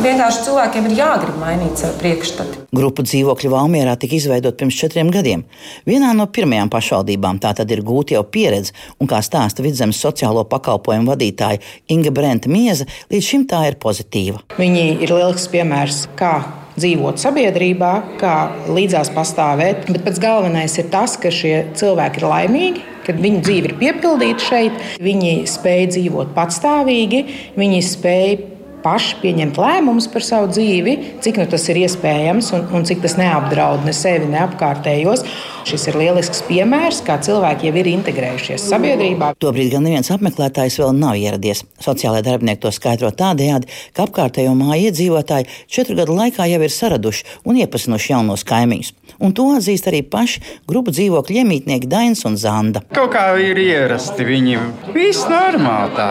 vienkārši 0.03 0.47
cilvēkiem 0.47 0.89
ir 0.89 0.97
jāgrib 1.23 1.39
mainīt 1.41 1.79
savu 1.79 1.99
priekšstatu. 2.01 2.65
Grupu 2.75 3.05
dzīvokļu 3.07 3.51
Valmjerā 3.53 3.95
tika 4.01 4.17
izveidot 4.17 4.57
pirms 4.59 4.79
četriem 4.79 5.11
gadiem. 5.15 5.45
Vienā 5.87 6.13
no 6.17 6.27
pirmajām 6.27 6.71
pašvaldībām 6.73 7.39
tā 7.43 7.53
tad 7.55 7.71
ir 7.71 7.83
gūta 7.87 8.17
jau 8.17 8.25
pieredze, 8.25 8.75
un 8.99 9.11
kā 9.11 9.23
stāsta 9.23 9.63
vidzemes 9.63 10.01
sociālo 10.03 10.45
pakalpojumu 10.49 11.13
vadītāja 11.13 11.63
Inga 11.93 12.11
Brenta 12.15 12.51
Mieza, 12.51 12.89
līdz 13.13 13.29
šim 13.29 13.47
tā 13.47 13.67
ir 13.71 13.79
pozitīva. 13.83 14.43
Viņi 14.59 14.99
ir 15.05 15.15
lielisks 15.15 15.51
piemērs, 15.53 16.07
kā 16.19 16.35
dzīvot 16.73 17.21
sabiedrībā, 17.21 17.93
kā 18.21 18.37
līdzās 18.73 19.13
pastāvēt. 19.13 19.91
Bet 19.93 20.07
pats 20.07 20.23
galvenais 20.23 20.79
ir 20.81 20.89
tas, 20.93 21.19
ka 21.21 21.31
šie 21.31 21.69
cilvēki 21.79 22.23
ir 22.23 22.29
laimīgi, 22.31 22.87
kad 23.07 23.19
viņu 23.21 23.43
dzīve 23.45 23.69
ir 23.69 23.77
piepildīta 23.81 24.47
šeit, 24.47 24.81
viņi 25.03 25.35
spēj 25.51 25.91
dzīvot 25.93 26.33
patstāvīgi, 26.37 27.23
viņi 27.61 27.83
spēj 27.85 28.35
paši 28.83 29.19
pieņemt 29.23 29.59
lēmumus 29.63 30.09
par 30.13 30.25
savu 30.27 30.51
dzīvi, 30.53 30.97
cik 31.25 31.41
nu 31.41 31.49
tas 31.51 31.65
ir 31.73 31.83
iespējams 31.85 32.53
un, 32.57 32.69
un 32.77 32.87
cik 32.89 33.03
tas 33.05 33.17
neapdraud 33.21 33.87
ne 33.87 33.95
sevi, 33.97 34.29
ne 34.31 34.43
apkārtējos. 34.45 35.25
Šis 35.63 35.85
ir 35.93 35.97
lielisks 36.01 36.41
piemērs, 36.49 37.05
kā 37.07 37.21
cilvēki 37.23 37.69
jau 37.69 37.77
ir 37.79 37.91
integrējušies 37.93 38.65
sabiedrībā. 38.73 39.29
Tobrīd 39.43 39.71
gan 39.71 39.85
neviens 39.87 40.11
apmeklētājs 40.11 40.81
vēl 40.83 40.97
nav 40.99 41.15
ieradies. 41.21 41.63
Sociālajie 41.83 42.27
darbinieki 42.27 42.65
to 42.65 42.73
skaidro 42.75 43.13
tādējādi, 43.15 43.71
ka 43.95 44.09
apkārtējo 44.09 44.57
māju 44.59 44.91
iedzīvotāji 44.91 45.47
četru 45.71 46.01
gadu 46.01 46.17
laikā 46.19 46.49
jau 46.51 46.59
ir 46.67 46.75
saraduši 46.75 47.39
un 47.47 47.63
iepazinuši 47.63 48.13
jaunos 48.15 48.43
kaimiņus. 48.49 48.91
Un 49.23 49.37
to 49.39 49.47
atzīst 49.55 49.87
arī 49.91 50.03
paši 50.03 50.43
grupu 50.67 50.95
dzīvokļu 50.95 51.43
iemītnieki 51.45 51.91
Dainis 51.91 52.27
un 52.27 52.41
Zanda. 52.41 52.83
Kaut 52.97 53.15
kā 53.15 53.29
ir 53.39 53.63
ierasti, 53.63 54.27
viņi 54.27 54.59
viss 54.97 55.31
normāli 55.31 55.95
tā. 55.95 56.11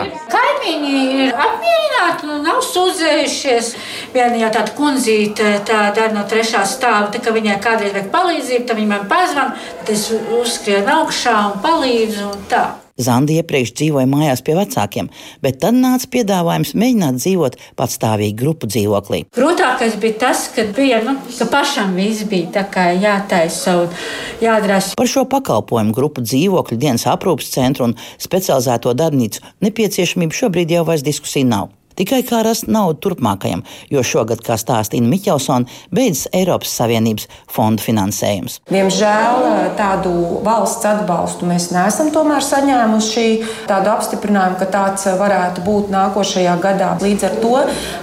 Kaimiņi 0.62 1.24
ir 1.24 1.32
apmierināti, 1.34 2.28
nu, 2.28 2.36
nav 2.44 2.60
sūdzējušies. 2.62 3.72
Viena 4.14 4.38
jau 4.44 4.50
tāda 4.54 4.74
kundzīte, 4.78 5.48
tāda 5.66 6.06
no 6.14 6.22
trešā 6.28 6.62
stāva, 6.68 7.08
tā, 7.10 7.22
ka 7.24 7.34
viņai 7.34 7.58
kādreiz 7.64 7.96
vajag 7.96 8.12
palīdzību, 8.14 8.68
tad 8.68 8.78
viņa 8.78 8.92
man 8.92 9.10
pazvan, 9.10 9.56
tad 9.80 9.94
es 9.96 10.06
uzskrienu 10.14 11.00
augšā 11.00 11.34
un 11.48 11.58
palīdzu 11.66 12.30
un 12.30 12.46
tā. 12.52 12.66
Zanda 13.00 13.32
iepriekš 13.32 13.72
dzīvoja 13.78 14.08
mājās 14.10 14.42
pie 14.44 14.56
vecākiem, 14.58 15.08
bet 15.44 15.60
tad 15.62 15.78
nāca 15.78 16.08
piedāvājums 16.12 16.74
mēģināt 16.76 17.20
dzīvot 17.22 17.58
patstāvīgi 17.78 18.36
grupu 18.36 18.68
dzīvoklī. 18.68 19.22
Grūtākais 19.32 19.96
bija 20.02 20.18
tas, 20.26 20.44
ka 20.52 20.66
bija 20.76 21.00
nu, 21.06 21.16
ka 21.38 21.48
pašam 21.52 21.96
viss 21.96 22.26
bija 22.28 22.66
jātaisa 23.00 23.78
un 23.82 24.00
jādara. 24.44 24.80
Par 24.98 25.08
šo 25.08 25.24
pakalpojumu 25.24 25.96
grupu 25.96 26.24
dzīvokļu 26.24 26.78
dienas 26.78 27.08
aprūpas 27.08 27.52
centru 27.54 27.88
un 27.88 27.96
specializēto 28.20 28.92
darbnīcu 28.98 29.44
nepieciešamību 29.64 30.42
šobrīd 30.42 30.76
jau 30.76 30.84
vairs 30.88 31.06
diskusija 31.06 31.48
nav. 31.48 31.72
Tikai 31.98 32.22
kā 32.26 32.42
rast 32.46 32.68
naudu 32.70 33.00
turpmākajam, 33.06 33.64
jo 33.92 34.02
šogad, 34.06 34.42
kā 34.44 34.56
stāstīja 34.60 35.04
Miķelsona, 35.06 35.68
beidzas 35.94 36.28
Eiropas 36.36 36.72
Savienības 36.78 37.28
fondu 37.52 37.84
finansējums. 37.84 38.60
Diemžēl 38.72 39.46
tādu 39.78 40.12
valsts 40.46 40.86
atbalstu 40.88 41.48
mēs 41.48 41.70
neesam 41.74 42.12
tomēr 42.14 42.44
saņēmuši 42.46 43.26
tādu 43.70 43.92
apstiprinājumu, 43.94 44.58
ka 44.60 44.68
tāds 44.72 45.06
varētu 45.20 45.64
būt 45.66 45.92
nākošajā 45.92 46.56
gadā. 46.62 46.92
Līdz 47.02 47.28
ar 47.28 47.36
to 47.42 47.54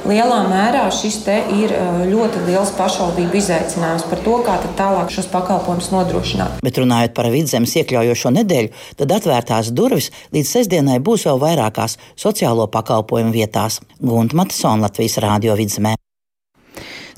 lielā 0.10 0.40
mērā 0.50 0.86
šis 0.94 1.20
ir 1.30 1.74
ļoti 2.10 2.46
liels 2.48 2.72
pašvaldību 2.78 3.38
izaicinājums 3.40 4.06
par 4.10 4.22
to, 4.26 4.38
kā 4.46 4.56
tālāk 4.80 5.12
šos 5.14 5.28
pakalpojumus 5.34 5.92
nodrošināt. 5.94 6.62
Bet 6.66 6.80
runājot 6.80 7.16
par 7.18 7.30
vidzemes 7.34 7.76
iekļaujošo 7.82 8.34
nedēļu, 8.40 8.74
tad 9.02 9.16
atvērtās 9.18 9.74
durvis 9.76 10.12
līdz 10.36 10.54
sestdienai 10.56 11.00
būs 11.04 11.28
vēl 11.30 11.42
vairākās 11.44 11.98
sociālo 12.20 12.70
pakalpojumu 12.72 13.36
vietās. 13.36 13.79
Gunta 14.00 14.38
Matisona 14.40 14.88
Latvijas 14.88 15.18
Rādio 15.24 15.56
vidzemē. 15.60 15.96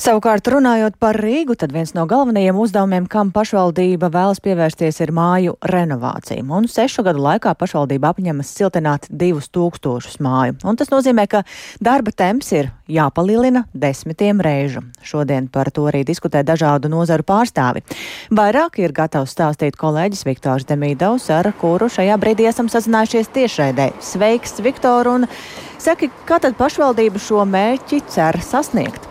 Savukārt, 0.01 0.47
runājot 0.49 0.95
par 0.97 1.13
Rīgu, 1.21 1.53
tad 1.61 1.75
viens 1.75 1.91
no 1.93 2.07
galvenajiem 2.09 2.57
uzdevumiem, 2.57 3.05
kam 3.05 3.29
pašvaldība 3.35 4.07
vēlas 4.09 4.39
pievērsties, 4.41 4.97
ir 5.03 5.11
māju 5.13 5.59
renovācija. 5.69 6.41
Un 6.41 6.65
sešu 6.65 7.03
gadu 7.05 7.21
laikā 7.21 7.51
pašvaldība 7.59 8.09
apņemas 8.09 8.49
siltināt 8.49 9.05
divus 9.13 9.51
tūkstošus 9.53 10.17
māju. 10.25 10.55
Un 10.65 10.79
tas 10.79 10.89
nozīmē, 10.89 11.27
ka 11.29 11.43
darba 11.85 12.15
temps 12.17 12.49
ir 12.49 12.71
jāpalielina 12.89 13.67
desmitiem 13.77 14.41
reižu. 14.41 14.81
Šodien 15.05 15.51
par 15.53 15.69
to 15.69 15.85
arī 15.91 16.01
diskutē 16.07 16.41
dažādu 16.49 16.89
nozaru 16.89 17.27
pārstāvi. 17.27 17.85
Vairāk 18.33 18.81
ir 18.81 18.97
gatavs 18.97 19.37
stāstīt 19.37 19.77
kolēģis 19.77 20.25
Viktors 20.25 20.65
Demīdovs, 20.65 21.29
ar 21.29 21.51
kuru 21.61 21.91
šajā 21.93 22.17
brīdī 22.17 22.49
esam 22.49 22.73
sazinājušies 22.73 23.29
tiešraidē. 23.37 23.91
Sveiks, 24.01 24.57
Viktor! 24.65 25.13
Un 25.13 25.29
saki, 25.77 26.09
kā 26.25 26.41
tad 26.41 26.57
pašvaldība 26.57 27.21
šo 27.21 27.45
mērķi 27.45 28.01
cer 28.09 28.41
sasniegt? 28.49 29.10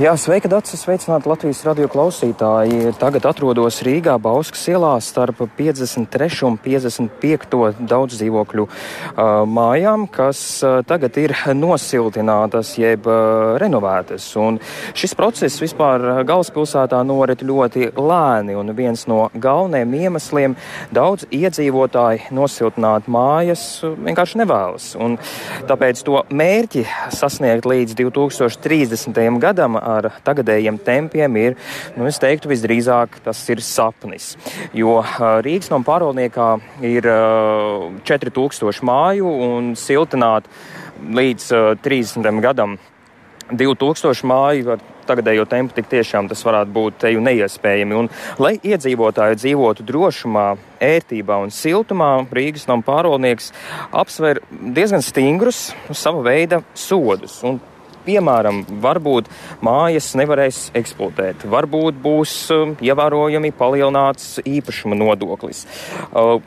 Jā, 0.00 0.14
sveika, 0.16 0.48
Dārcis! 0.48 0.80
Sveicināti 0.80 1.28
Latvijas 1.28 1.58
radio 1.66 1.84
klausītāji! 1.92 2.94
Tagad 2.96 3.26
atrodos 3.28 3.82
Rīgā, 3.84 4.14
Bauskas 4.16 4.62
ielā 4.72 4.94
starp 5.04 5.42
53 5.58 6.38
un 6.48 6.54
55 6.56 7.82
daudz 7.84 8.16
dzīvokļu 8.16 8.64
uh, 8.64 9.42
mājām, 9.44 10.06
kas 10.08 10.40
uh, 10.64 10.78
tagad 10.88 11.18
ir 11.20 11.34
nosiltinātas 11.52 12.70
jeb 12.80 13.04
uh, 13.12 13.58
renovētas. 13.60 14.30
Un 14.40 14.56
šis 14.96 15.12
process 15.18 15.60
vispār 15.60 16.24
galvaspilsētā 16.24 17.02
norit 17.04 17.44
ļoti 17.44 17.90
lēni, 17.92 18.56
un 18.56 18.72
viens 18.80 19.04
no 19.04 19.28
galvenajiem 19.36 19.94
iemesliem 20.00 20.56
daudz 20.96 21.28
iedzīvotāji 21.28 22.32
nosiltināt 22.32 23.04
mājas 23.04 23.66
vienkārši 23.84 24.40
nevēlas. 24.46 24.88
Un 24.96 25.20
tāpēc 25.68 26.00
to 26.08 26.24
mērķi 26.32 26.88
sasniegt 27.20 27.68
līdz 27.68 28.00
2030. 28.00 29.22
gadam 29.44 29.76
ar 29.90 30.10
tagadējiem 30.26 30.78
tempiem 30.84 31.38
ir, 31.40 31.56
nu, 31.96 32.06
es 32.10 32.20
teiktu, 32.22 32.50
visdrīzāk 32.52 33.20
tas 33.24 33.42
ir 33.52 33.62
sapnis. 33.64 34.34
Jo 34.76 35.00
Rīgas 35.44 35.72
no 35.72 35.80
pārvaldniekā 35.86 36.50
ir 36.86 37.08
4000 38.08 38.86
māju 38.86 39.34
un 39.48 39.74
siltināt 39.78 40.48
līdz 41.00 41.50
30. 41.82 42.40
gadam 42.44 42.78
2000 43.50 44.26
māju 44.28 44.74
ar 44.74 44.82
tagadējo 45.10 45.46
tempu 45.50 45.74
tik 45.74 45.88
tiešām 45.90 46.28
tas 46.30 46.42
varētu 46.46 46.74
būt 46.74 47.00
teju 47.04 47.22
neiespējami. 47.24 47.96
Un, 47.98 48.10
lai 48.42 48.54
iedzīvotāji 48.62 49.40
dzīvotu 49.40 49.86
drošumā, 49.88 50.46
ērtībā 50.84 51.40
un 51.42 51.50
siltumā, 51.54 52.12
Rīgas 52.30 52.68
nama 52.70 52.86
pārvaldnieks 52.86 53.50
apsver 54.02 54.42
diezgan 54.50 55.02
stingrus 55.04 55.70
sava 55.90 56.22
veida 56.26 56.62
sodus. 56.78 57.40
Un 57.46 57.58
piemēram, 58.06 58.62
varbūt 58.82 59.30
mājas 59.64 60.12
nevarēs 60.18 60.70
eksploatēt, 60.78 61.46
varbūt 61.50 62.00
būs 62.02 62.34
um, 62.54 62.74
ievērojami 62.80 63.52
palielināts 63.56 64.38
īpašuma 64.46 64.98
nodoklis. 64.98 65.66
Uh, 66.10 66.38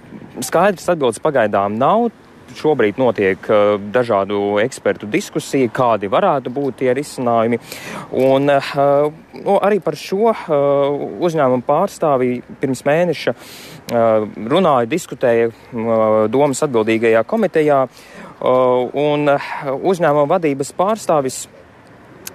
skaidrs 0.43 0.89
atbildes 0.93 1.23
pagaidām 1.23 1.79
nav. 1.79 2.11
Šobrīd 2.53 2.99
notiek 3.01 3.47
uh, 3.49 3.79
dažādu 3.93 4.59
ekspertu 4.61 5.07
diskusija, 5.09 5.71
kādi 5.73 6.09
varētu 6.11 6.51
būt 6.53 6.81
tie 6.83 6.93
risinājumi. 6.93 7.57
Un, 8.21 8.51
uh, 8.51 9.07
nu, 9.39 9.55
arī 9.57 9.79
par 9.81 9.97
šo 9.97 10.33
uh, 10.33 10.43
uzņēmumu 11.23 11.65
pārstāvī 11.65 12.35
pirms 12.61 12.83
mēneša 12.85 13.33
uh, 13.33 14.27
runāja, 14.53 14.91
diskutēja 14.91 15.49
uh, 15.49 16.27
domas 16.29 16.61
atbildīgajā 16.67 17.23
komitejā. 17.25 17.85
Uh, 18.41 18.89
un 18.97 19.29
uh, 19.29 19.51
uzņēmuma 19.85 20.25
vadības 20.33 20.73
pārstāvis 20.75 21.43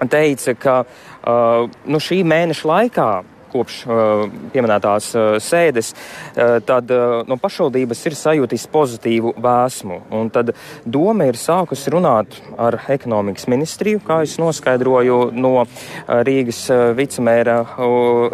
teica, 0.09 0.55
ka 0.55 0.77
uh, 0.85 1.67
nu, 1.85 1.99
šī 2.01 2.23
mēneša 2.25 2.69
laikā 2.69 3.09
kopš 3.49 3.79
uh, 3.85 4.23
pieminētās 4.53 5.09
uh, 5.17 5.27
sēdes, 5.41 5.91
uh, 5.93 6.57
tad 6.65 6.91
no 7.29 7.37
pašvaldības 7.41 8.03
ir 8.09 8.17
sajūtis 8.17 8.67
pozitīvu 8.71 9.35
vēsmu. 9.41 9.99
Un 10.15 10.29
tad 10.33 10.53
doma 10.85 11.29
ir 11.29 11.39
sākusi 11.39 11.93
runāt 11.93 12.39
ar 12.57 12.79
ekonomikas 12.89 13.49
ministriju, 13.51 14.01
kā 14.05 14.21
es 14.25 14.37
noskaidroju 14.41 15.19
no 15.37 15.65
Rīgas 16.07 16.65
vicemēra, 16.97 17.59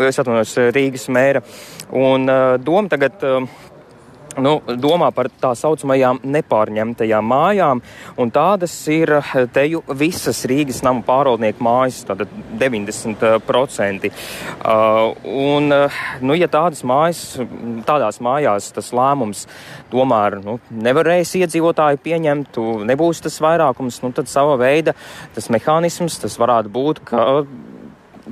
es 0.07 0.19
atvainojos, 0.21 0.57
Rīgas 0.75 1.07
mēra. 1.11 1.43
Un 1.95 2.27
doma 2.63 2.91
tagad. 2.91 3.23
Nu, 4.35 4.57
domā 4.81 5.09
par 5.15 5.29
tā 5.39 5.53
saucamajām 5.55 6.19
nepārņemtajām 6.27 7.27
mājām, 7.29 7.81
un 8.19 8.31
tādas 8.35 8.73
ir 8.91 9.13
teju 9.55 9.81
visas 9.95 10.41
Rīgas 10.49 10.81
namu 10.83 11.05
pārvaldnieku 11.07 11.63
mājas, 11.63 12.01
tātad 12.09 12.31
90%. 12.59 14.11
Uh, 14.65 15.13
un, 15.23 15.71
nu, 16.25 16.35
ja 16.35 16.49
tādas 16.51 16.83
mājas, 16.87 17.23
tādās 17.87 18.19
mājās 18.23 18.71
tas 18.75 18.91
lēmums 18.95 19.45
tomēr 19.93 20.39
nu, 20.43 20.57
nevarēs 20.69 21.35
iedzīvotāji 21.39 22.01
pieņemt, 22.03 22.59
nebūs 22.91 23.23
tas 23.23 23.39
vairākums, 23.43 24.01
nu, 24.03 24.11
tad 24.15 24.31
sava 24.31 24.59
veida 24.59 24.95
tas 25.35 25.47
mehānisms, 25.53 26.19
tas 26.23 26.35
varētu 26.41 26.75
būt, 26.75 27.03
ka 27.07 27.23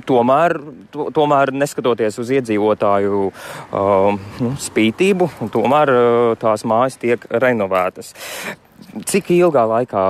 tomēr, 0.08 0.56
to, 0.94 1.08
tomēr 1.14 1.52
neskatoties 1.54 2.18
uz 2.22 2.32
iedzīvotāju 2.38 3.22
uh, 3.30 4.28
nu, 4.42 4.52
spītību, 4.60 5.30
tomēr 5.54 5.94
uh, 5.94 6.34
tās 6.40 6.66
mājas 6.68 6.98
tiek 7.00 7.26
renovētas. 7.30 8.14
Cik 8.94 9.30
ilgā 9.34 9.64
laikā 9.66 10.02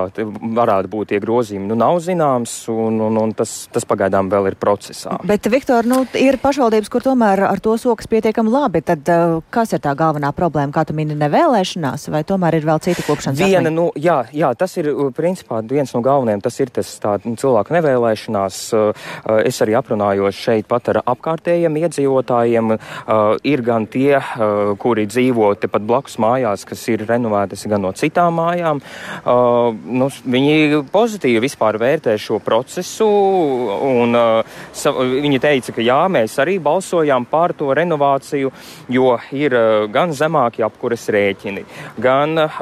varētu 0.57 0.91
būt 0.93 1.13
tie 1.13 1.21
grozījumi, 1.23 1.69
nu, 1.71 1.77
nav 1.79 1.99
zināms, 2.05 2.53
un, 2.73 2.99
un, 3.07 3.17
un 3.21 3.33
tas, 3.37 3.53
tas 3.73 3.87
pagaidām 3.89 4.29
vēl 4.33 4.51
ir 4.51 4.57
procesā. 4.61 5.17
Bet, 5.25 5.47
Viktor, 5.51 5.89
nu, 5.89 6.03
ir 6.19 6.37
pašvaldības, 6.43 6.91
kur 6.93 7.05
tomēr 7.05 7.47
ar 7.49 7.63
to 7.65 7.77
sokas 7.81 8.09
pietiekami 8.11 8.53
labi. 8.53 8.83
Tad 8.85 9.09
uh, 9.13 9.39
kas 9.55 9.73
ir 9.77 9.83
tā 9.85 9.95
galvenā 9.99 10.35
problēma? 10.37 10.73
Kā 10.75 10.85
tu 10.89 10.97
mini 10.97 11.17
nevēlēšanās, 11.19 12.09
vai 12.13 12.25
tomēr 12.29 12.59
ir 12.59 12.69
vēl 12.69 12.83
citi 12.85 13.07
kopšanas? 13.07 13.41
Viena, 13.41 13.73
nu, 13.73 13.89
jā, 13.97 14.21
jā, 14.37 14.53
tas 14.59 14.77
ir 14.81 14.91
uh, 14.93 15.09
principā 15.17 15.63
viens 15.71 15.95
no 15.97 16.03
galvenajiem. 16.05 16.45
Tas 16.45 16.61
ir 16.61 16.73
tas 16.75 16.93
tā, 17.01 17.17
nu, 17.25 17.37
cilvēku 17.41 17.77
nevēlēšanās. 17.79 18.61
Uh, 18.77 19.09
es 19.49 19.61
arī 19.65 19.79
aprunājos 19.81 20.39
šeit 20.45 20.69
pat 20.71 20.93
ar 20.93 21.01
apkārtējiem 21.05 21.81
iedzīvotājiem. 21.85 22.75
Uh, 22.75 23.25
ir 23.47 23.65
gan 23.65 23.89
tie, 23.91 24.19
kuri 24.81 25.07
dzīvo 25.09 25.53
tepat 25.61 25.85
blakus 25.87 26.17
mājās, 26.23 26.65
kas 26.69 26.83
ir 26.93 27.05
renovētas 27.09 27.65
gan 27.71 27.85
no 27.85 27.93
citām 27.97 28.39
mājām 28.39 28.74
diskusijām, 28.75 28.81
uh, 29.25 29.75
nu, 29.85 30.09
viņi 30.09 30.85
pozitīvi 30.93 31.43
vispār 31.43 31.79
vērtē 31.79 32.17
šo 32.19 32.39
procesu. 32.41 33.07
Un, 33.85 34.15
uh, 34.15 34.45
sa, 34.73 34.93
viņi 34.93 35.41
teica, 35.41 35.73
ka 35.73 35.83
jā, 35.83 36.01
mēs 36.09 36.39
arī 36.39 36.59
balsojām 36.59 37.27
par 37.27 37.55
to 37.55 37.73
renovāciju, 37.75 38.53
jo 38.89 39.19
ir 39.33 39.55
uh, 39.55 39.91
gan 39.91 40.13
zemāki 40.13 40.65
apkures 40.65 41.09
rēķini, 41.09 41.65
gan 41.99 42.39
uh, 42.39 42.61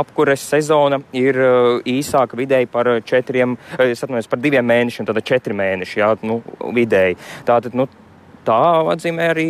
apkures 0.00 0.40
sezona 0.40 1.00
ir 1.12 1.38
uh, 1.38 1.80
īsāka 1.84 2.36
vidēji 2.36 2.70
par 2.70 3.00
četriem, 3.04 3.56
es 3.78 4.02
atvainojos, 4.02 4.30
par 4.30 4.40
diviem 4.42 4.66
mēnešiem, 4.66 5.06
tad 5.06 5.22
četri 5.24 5.54
mēneši, 5.54 6.00
jā, 6.00 6.14
nu, 6.24 6.40
vidēji. 6.74 7.18
Tātad, 7.46 7.74
nu, 7.76 7.88
tā 8.46 8.60
atzīmē 8.94 9.30
arī 9.32 9.48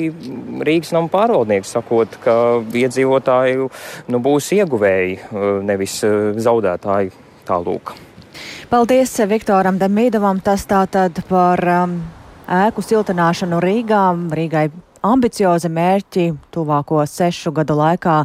Rīgas 0.64 0.94
nama 0.94 1.10
pārvaldnieks, 1.12 1.74
sakot, 1.76 2.18
ka 2.24 2.36
iedzīvotāji 2.72 3.60
nu, 3.60 4.22
būs 4.24 4.52
ieguvēji, 4.56 5.20
nevis 5.66 6.00
zaudētāji. 6.46 7.12
Tālūk. 7.44 7.92
Paldies 8.70 9.12
Viktoram 9.28 9.76
Demīdovam. 9.78 10.40
Tas 10.40 10.64
tātad 10.64 11.20
par 11.28 11.60
um, 11.68 11.98
ēku 12.48 12.82
siltināšanu 12.84 13.60
Rīgā. 13.60 14.04
Rīgai 14.32 14.70
ambiciozi 15.04 15.68
mērķi 15.68 16.30
tuvāko 16.54 17.04
sešu 17.08 17.52
gadu 17.54 17.76
laikā 17.78 18.22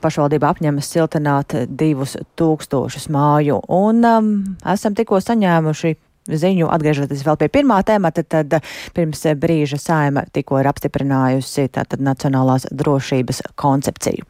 pašvaldība 0.00 0.50
apņemas 0.52 0.88
siltināt 0.92 1.54
divus 1.68 2.16
tūkstošus 2.38 3.08
māju. 3.12 3.60
Un 3.72 4.02
um, 4.08 4.32
esam 4.72 4.96
tikko 4.96 5.20
saņēmuši 5.24 5.94
ziņu, 6.28 6.68
atgriežoties 6.72 7.24
vēl 7.26 7.38
pie 7.40 7.48
pirmā 7.52 7.80
temata, 7.86 8.24
tad 8.26 8.58
pirms 8.96 9.24
brīža 9.40 9.78
saima 9.80 10.26
tikko 10.32 10.60
ir 10.62 10.70
apstiprinājusi 10.70 11.68
tātad 11.74 12.02
nacionālās 12.04 12.68
drošības 12.70 13.42
koncepciju. 13.58 14.26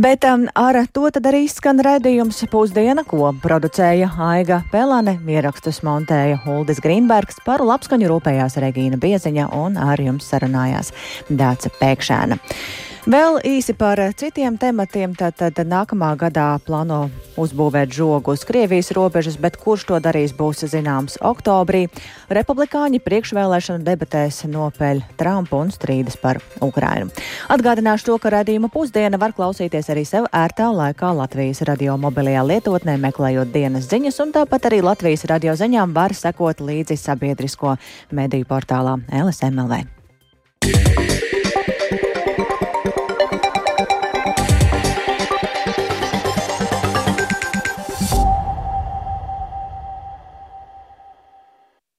Bet 0.00 0.26
um, 0.28 0.46
ar 0.56 0.82
to 0.92 1.10
tad 1.14 1.28
arī 1.30 1.46
skan 1.50 1.80
redzījums 1.84 2.42
pusdiena, 2.52 3.04
ko 3.06 3.30
producēja 3.42 4.10
Aiga 4.30 4.62
Pelane, 4.72 5.18
ierakstus 5.26 5.82
montēja 5.86 6.40
Huldis 6.46 6.82
Grīnbergs, 6.84 7.42
par 7.46 7.64
labskaņu 7.64 8.10
rūpējās 8.10 8.58
Regīna 8.62 9.00
Bieziņa 9.00 9.50
un 9.56 9.78
ar 9.80 10.02
jums 10.02 10.28
sarunājās 10.32 10.92
Dāca 11.30 11.72
Pēkšēna. 11.80 12.40
Vēl 13.06 13.36
īsi 13.46 13.70
par 13.78 14.00
citiem 14.18 14.56
tematiem. 14.58 15.12
Tātad 15.14 15.60
nākamā 15.62 16.08
gadā 16.18 16.48
plāno 16.66 17.04
uzbūvēt 17.38 17.92
žogu 17.94 18.32
uz 18.34 18.42
Krievijas 18.42 18.90
robežas, 18.96 19.36
bet 19.38 19.54
kurš 19.62 19.84
to 19.86 20.00
darīs, 20.02 20.32
būs 20.34 20.64
zināms 20.66 21.14
oktobrī. 21.22 21.84
Republikāņi 22.34 22.98
priekšvēlēšanu 23.06 23.86
debatēs 23.86 24.40
nopeļ 24.50 25.04
Trumpu 25.20 25.60
un 25.62 25.70
strīdas 25.70 26.18
par 26.18 26.40
Ukrainu. 26.58 27.12
Atgādināšu 27.46 28.08
to, 28.08 28.16
ka 28.18 28.32
radījuma 28.40 28.72
pusdiena 28.74 29.22
var 29.22 29.36
klausīties 29.38 29.86
arī 29.94 30.02
sev 30.02 30.26
ērtā 30.34 30.66
laikā 30.74 31.12
Latvijas 31.14 31.62
radio 31.68 31.94
mobilajā 32.02 32.42
lietotnē, 32.42 32.98
meklējot 33.06 33.54
dienas 33.54 33.86
ziņas, 33.86 34.18
un 34.26 34.34
tāpat 34.34 34.66
arī 34.66 34.82
Latvijas 34.82 35.22
radio 35.30 35.54
ziņām 35.54 35.94
var 35.94 36.10
sekot 36.10 36.58
līdzi 36.58 36.98
sabiedrisko 36.98 37.78
mediju 38.10 38.50
portālā 38.50 38.98
LSMLV. 39.14 39.84
Yeah. 40.66 41.25